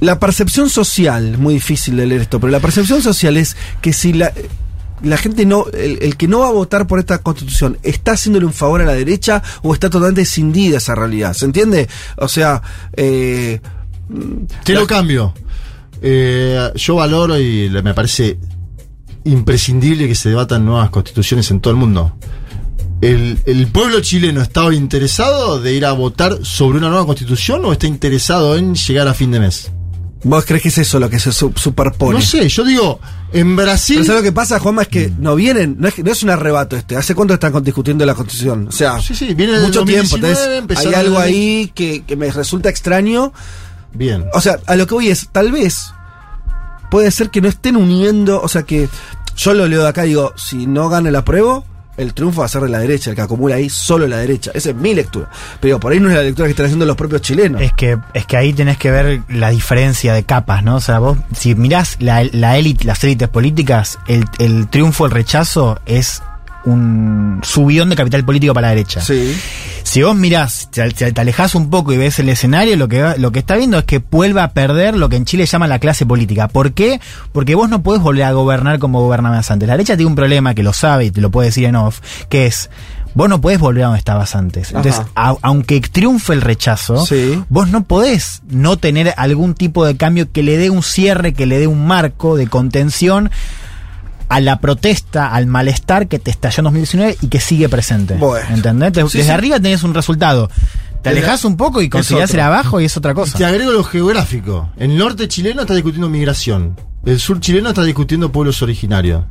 la 0.00 0.18
percepción 0.18 0.68
social, 0.68 1.38
muy 1.38 1.54
difícil 1.54 1.96
de 1.96 2.06
leer 2.06 2.22
esto, 2.22 2.40
pero 2.40 2.50
la 2.50 2.60
percepción 2.60 3.00
social 3.00 3.36
es 3.36 3.56
que 3.80 3.92
si 3.92 4.12
la, 4.12 4.32
la 5.02 5.16
gente 5.16 5.46
no, 5.46 5.66
el, 5.72 5.98
el 6.02 6.16
que 6.16 6.26
no 6.28 6.40
va 6.40 6.48
a 6.48 6.52
votar 6.52 6.86
por 6.86 6.98
esta 6.98 7.18
constitución, 7.18 7.78
¿está 7.82 8.12
haciéndole 8.12 8.44
un 8.44 8.52
favor 8.52 8.82
a 8.82 8.84
la 8.84 8.92
derecha 8.92 9.42
o 9.62 9.72
está 9.72 9.88
totalmente 9.88 10.22
escindida 10.22 10.78
esa 10.78 10.94
realidad? 10.94 11.32
¿Se 11.32 11.44
entiende? 11.46 11.88
O 12.16 12.28
sea, 12.28 12.60
eh, 12.94 13.60
Te 14.64 14.74
lo 14.74 14.86
cambio. 14.86 15.34
Eh, 16.02 16.70
yo 16.74 16.96
valoro 16.96 17.38
y 17.38 17.70
me 17.70 17.94
parece 17.94 18.38
imprescindible 19.24 20.06
que 20.08 20.14
se 20.14 20.28
debatan 20.28 20.64
nuevas 20.64 20.90
constituciones 20.90 21.50
en 21.50 21.60
todo 21.60 21.72
el 21.72 21.78
mundo. 21.78 22.16
¿El, 23.00 23.38
el 23.46 23.66
pueblo 23.68 24.00
chileno 24.00 24.40
está 24.42 24.64
hoy 24.64 24.76
interesado 24.76 25.60
de 25.60 25.74
ir 25.74 25.84
a 25.84 25.92
votar 25.92 26.38
sobre 26.42 26.78
una 26.78 26.88
nueva 26.88 27.06
constitución 27.06 27.64
o 27.64 27.72
está 27.72 27.86
interesado 27.86 28.56
en 28.56 28.74
llegar 28.74 29.08
a 29.08 29.14
fin 29.14 29.30
de 29.30 29.40
mes? 29.40 29.70
¿vos 30.26 30.46
crees 30.46 30.62
que 30.62 30.68
es 30.70 30.78
eso 30.78 30.98
lo 30.98 31.10
que 31.10 31.18
se 31.18 31.32
su- 31.32 31.52
superpone? 31.54 32.18
No 32.18 32.24
sé, 32.24 32.48
yo 32.48 32.64
digo, 32.64 32.98
en 33.30 33.56
Brasil... 33.56 33.96
Pero 33.96 34.06
¿sabes 34.06 34.20
lo 34.22 34.24
que 34.24 34.32
pasa, 34.32 34.58
Juanma? 34.58 34.80
Es 34.80 34.88
que 34.88 35.12
no 35.18 35.34
vienen, 35.36 35.76
no 35.78 35.86
es, 35.86 35.92
que- 35.92 36.02
no 36.02 36.10
es 36.12 36.22
un 36.22 36.30
arrebato 36.30 36.76
este. 36.76 36.96
¿Hace 36.96 37.14
cuánto 37.14 37.34
están 37.34 37.62
discutiendo 37.62 38.06
la 38.06 38.14
constitución? 38.14 38.68
O 38.68 38.72
sea, 38.72 38.98
Sí, 39.02 39.14
sí, 39.14 39.34
viene 39.34 39.58
mucho 39.60 39.80
2019, 39.80 40.34
tiempo. 40.34 40.72
Entonces, 40.72 40.86
hay 40.86 40.94
algo 40.94 41.18
ahí 41.18 41.70
que, 41.74 42.04
que 42.04 42.16
me 42.16 42.30
resulta 42.30 42.70
extraño. 42.70 43.34
Bien. 43.94 44.26
O 44.34 44.40
sea, 44.40 44.58
a 44.66 44.76
lo 44.76 44.86
que 44.86 44.94
voy 44.94 45.08
es, 45.08 45.28
tal 45.30 45.52
vez 45.52 45.92
puede 46.90 47.10
ser 47.10 47.30
que 47.30 47.40
no 47.40 47.48
estén 47.48 47.76
uniendo, 47.76 48.40
o 48.40 48.48
sea 48.48 48.62
que 48.62 48.88
yo 49.36 49.54
lo 49.54 49.66
leo 49.66 49.82
de 49.82 49.88
acá 49.88 50.04
y 50.04 50.10
digo, 50.10 50.32
si 50.36 50.66
no 50.66 50.88
gana 50.88 51.08
el 51.08 51.16
apruebo, 51.16 51.64
el 51.96 52.12
triunfo 52.12 52.40
va 52.40 52.46
a 52.46 52.48
ser 52.48 52.62
de 52.62 52.68
la 52.68 52.78
derecha, 52.78 53.10
el 53.10 53.16
que 53.16 53.22
acumula 53.22 53.56
ahí 53.56 53.68
solo 53.68 54.06
la 54.06 54.16
derecha. 54.16 54.50
Esa 54.54 54.70
es 54.70 54.76
mi 54.76 54.94
lectura. 54.94 55.30
Pero 55.60 55.78
por 55.78 55.92
ahí 55.92 56.00
no 56.00 56.08
es 56.08 56.16
la 56.16 56.22
lectura 56.22 56.46
que 56.46 56.50
están 56.50 56.66
haciendo 56.66 56.86
los 56.86 56.96
propios 56.96 57.22
chilenos. 57.22 57.62
Es 57.62 57.72
que, 57.72 57.98
es 58.14 58.26
que 58.26 58.36
ahí 58.36 58.52
tenés 58.52 58.78
que 58.78 58.90
ver 58.90 59.22
la 59.28 59.50
diferencia 59.50 60.12
de 60.12 60.24
capas, 60.24 60.64
¿no? 60.64 60.76
O 60.76 60.80
sea, 60.80 60.98
vos, 60.98 61.18
si 61.36 61.54
mirás 61.54 61.96
la, 62.00 62.24
la 62.32 62.58
élite, 62.58 62.84
las 62.84 63.02
élites 63.04 63.28
políticas, 63.28 63.98
el, 64.08 64.24
el 64.38 64.68
triunfo, 64.68 65.06
el 65.06 65.12
rechazo 65.12 65.80
es 65.86 66.22
un 66.66 67.40
subidón 67.42 67.90
de 67.90 67.96
capital 67.96 68.24
político 68.24 68.54
para 68.54 68.68
la 68.68 68.74
derecha. 68.74 69.00
Sí. 69.00 69.36
Si 69.82 70.02
vos 70.02 70.16
mirás, 70.16 70.68
te, 70.70 70.88
te, 70.90 71.20
alejás 71.20 71.54
un 71.54 71.68
poco 71.70 71.92
y 71.92 71.98
ves 71.98 72.18
el 72.18 72.28
escenario, 72.30 72.76
lo 72.76 72.88
que, 72.88 73.02
va- 73.02 73.16
lo 73.16 73.32
que 73.32 73.38
está 73.40 73.54
viendo 73.56 73.78
es 73.78 73.84
que 73.84 73.98
vuelve 73.98 74.40
a 74.40 74.52
perder 74.52 74.96
lo 74.96 75.08
que 75.08 75.16
en 75.16 75.24
Chile 75.26 75.44
llama 75.46 75.68
la 75.68 75.78
clase 75.78 76.06
política. 76.06 76.48
¿Por 76.48 76.72
qué? 76.72 77.00
Porque 77.32 77.54
vos 77.54 77.68
no 77.68 77.82
podés 77.82 78.00
volver 78.02 78.24
a 78.24 78.32
gobernar 78.32 78.78
como 78.78 79.02
gobernabas 79.02 79.50
antes. 79.50 79.68
La 79.68 79.74
derecha 79.74 79.96
tiene 79.96 80.08
un 80.08 80.16
problema 80.16 80.54
que 80.54 80.62
lo 80.62 80.72
sabe 80.72 81.04
y 81.06 81.10
te 81.10 81.20
lo 81.20 81.30
puede 81.30 81.48
decir 81.48 81.64
en 81.66 81.76
off, 81.76 82.00
que 82.30 82.46
es, 82.46 82.70
vos 83.12 83.28
no 83.28 83.42
podés 83.42 83.60
volver 83.60 83.82
a 83.84 83.86
donde 83.88 83.98
estabas 83.98 84.34
antes. 84.34 84.68
Entonces, 84.72 85.02
a- 85.14 85.36
aunque 85.42 85.80
triunfe 85.82 86.32
el 86.32 86.40
rechazo, 86.40 87.04
Sí. 87.04 87.38
vos 87.50 87.68
no 87.68 87.84
podés 87.84 88.40
no 88.48 88.78
tener 88.78 89.12
algún 89.18 89.52
tipo 89.54 89.84
de 89.84 89.98
cambio 89.98 90.32
que 90.32 90.42
le 90.42 90.56
dé 90.56 90.70
un 90.70 90.82
cierre, 90.82 91.34
que 91.34 91.44
le 91.44 91.58
dé 91.58 91.66
un 91.66 91.86
marco 91.86 92.36
de 92.36 92.46
contención 92.48 93.30
a 94.34 94.40
la 94.40 94.58
protesta, 94.60 95.28
al 95.32 95.46
malestar 95.46 96.08
que 96.08 96.18
te 96.18 96.30
estalló 96.30 96.60
en 96.60 96.64
2019 96.64 97.16
y 97.22 97.28
que 97.28 97.40
sigue 97.40 97.68
presente. 97.68 98.14
Bueno. 98.14 98.46
¿Entendés? 98.54 98.92
Sí, 99.10 99.18
Desde 99.18 99.24
sí. 99.24 99.30
arriba 99.30 99.60
tenés 99.60 99.82
un 99.82 99.94
resultado. 99.94 100.50
Te 101.02 101.10
alejas 101.10 101.44
un 101.44 101.56
poco 101.56 101.82
y 101.82 101.88
considerás 101.90 102.32
el 102.32 102.40
abajo 102.40 102.80
y 102.80 102.86
es 102.86 102.96
otra 102.96 103.12
cosa. 103.14 103.36
Te 103.36 103.44
agrego 103.44 103.72
lo 103.72 103.84
geográfico. 103.84 104.70
El 104.78 104.96
norte 104.96 105.28
chileno 105.28 105.60
está 105.62 105.74
discutiendo 105.74 106.08
migración. 106.08 106.76
El 107.04 107.20
sur 107.20 107.40
chileno 107.40 107.68
está 107.68 107.82
discutiendo 107.84 108.32
pueblos 108.32 108.62
originarios. 108.62 109.24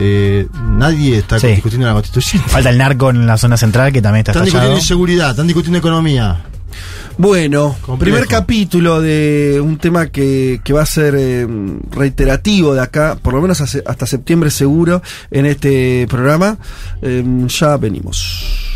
Eh, 0.00 0.46
nadie 0.76 1.18
está 1.18 1.40
Sí. 1.40 1.48
discutiendo 1.48 1.86
la 1.86 1.94
constitución. 1.94 2.42
Falta 2.46 2.70
el 2.70 2.78
narco 2.78 3.10
en 3.10 3.26
la 3.26 3.36
zona 3.36 3.56
central 3.56 3.92
que 3.92 4.00
también 4.02 4.20
está 4.20 4.32
Están 4.32 4.46
estallado. 4.46 4.74
discutiendo 4.74 4.80
inseguridad, 4.84 5.30
están 5.30 5.46
discutiendo 5.46 5.78
economía. 5.78 6.42
Bueno, 7.18 7.74
Complejo. 7.84 7.98
primer 8.16 8.28
capítulo 8.28 9.00
de 9.00 9.60
un 9.62 9.76
tema 9.78 10.06
que, 10.06 10.60
que 10.62 10.72
va 10.72 10.82
a 10.82 10.86
ser 10.86 11.16
eh, 11.18 11.46
reiterativo 11.90 12.74
de 12.74 12.80
acá, 12.80 13.18
por 13.20 13.34
lo 13.34 13.42
menos 13.42 13.60
hace- 13.60 13.82
hasta 13.86 14.06
septiembre 14.06 14.50
seguro, 14.50 15.02
en 15.32 15.46
este 15.46 16.06
programa. 16.08 16.58
Eh, 17.02 17.24
ya 17.48 17.76
venimos. 17.76 18.67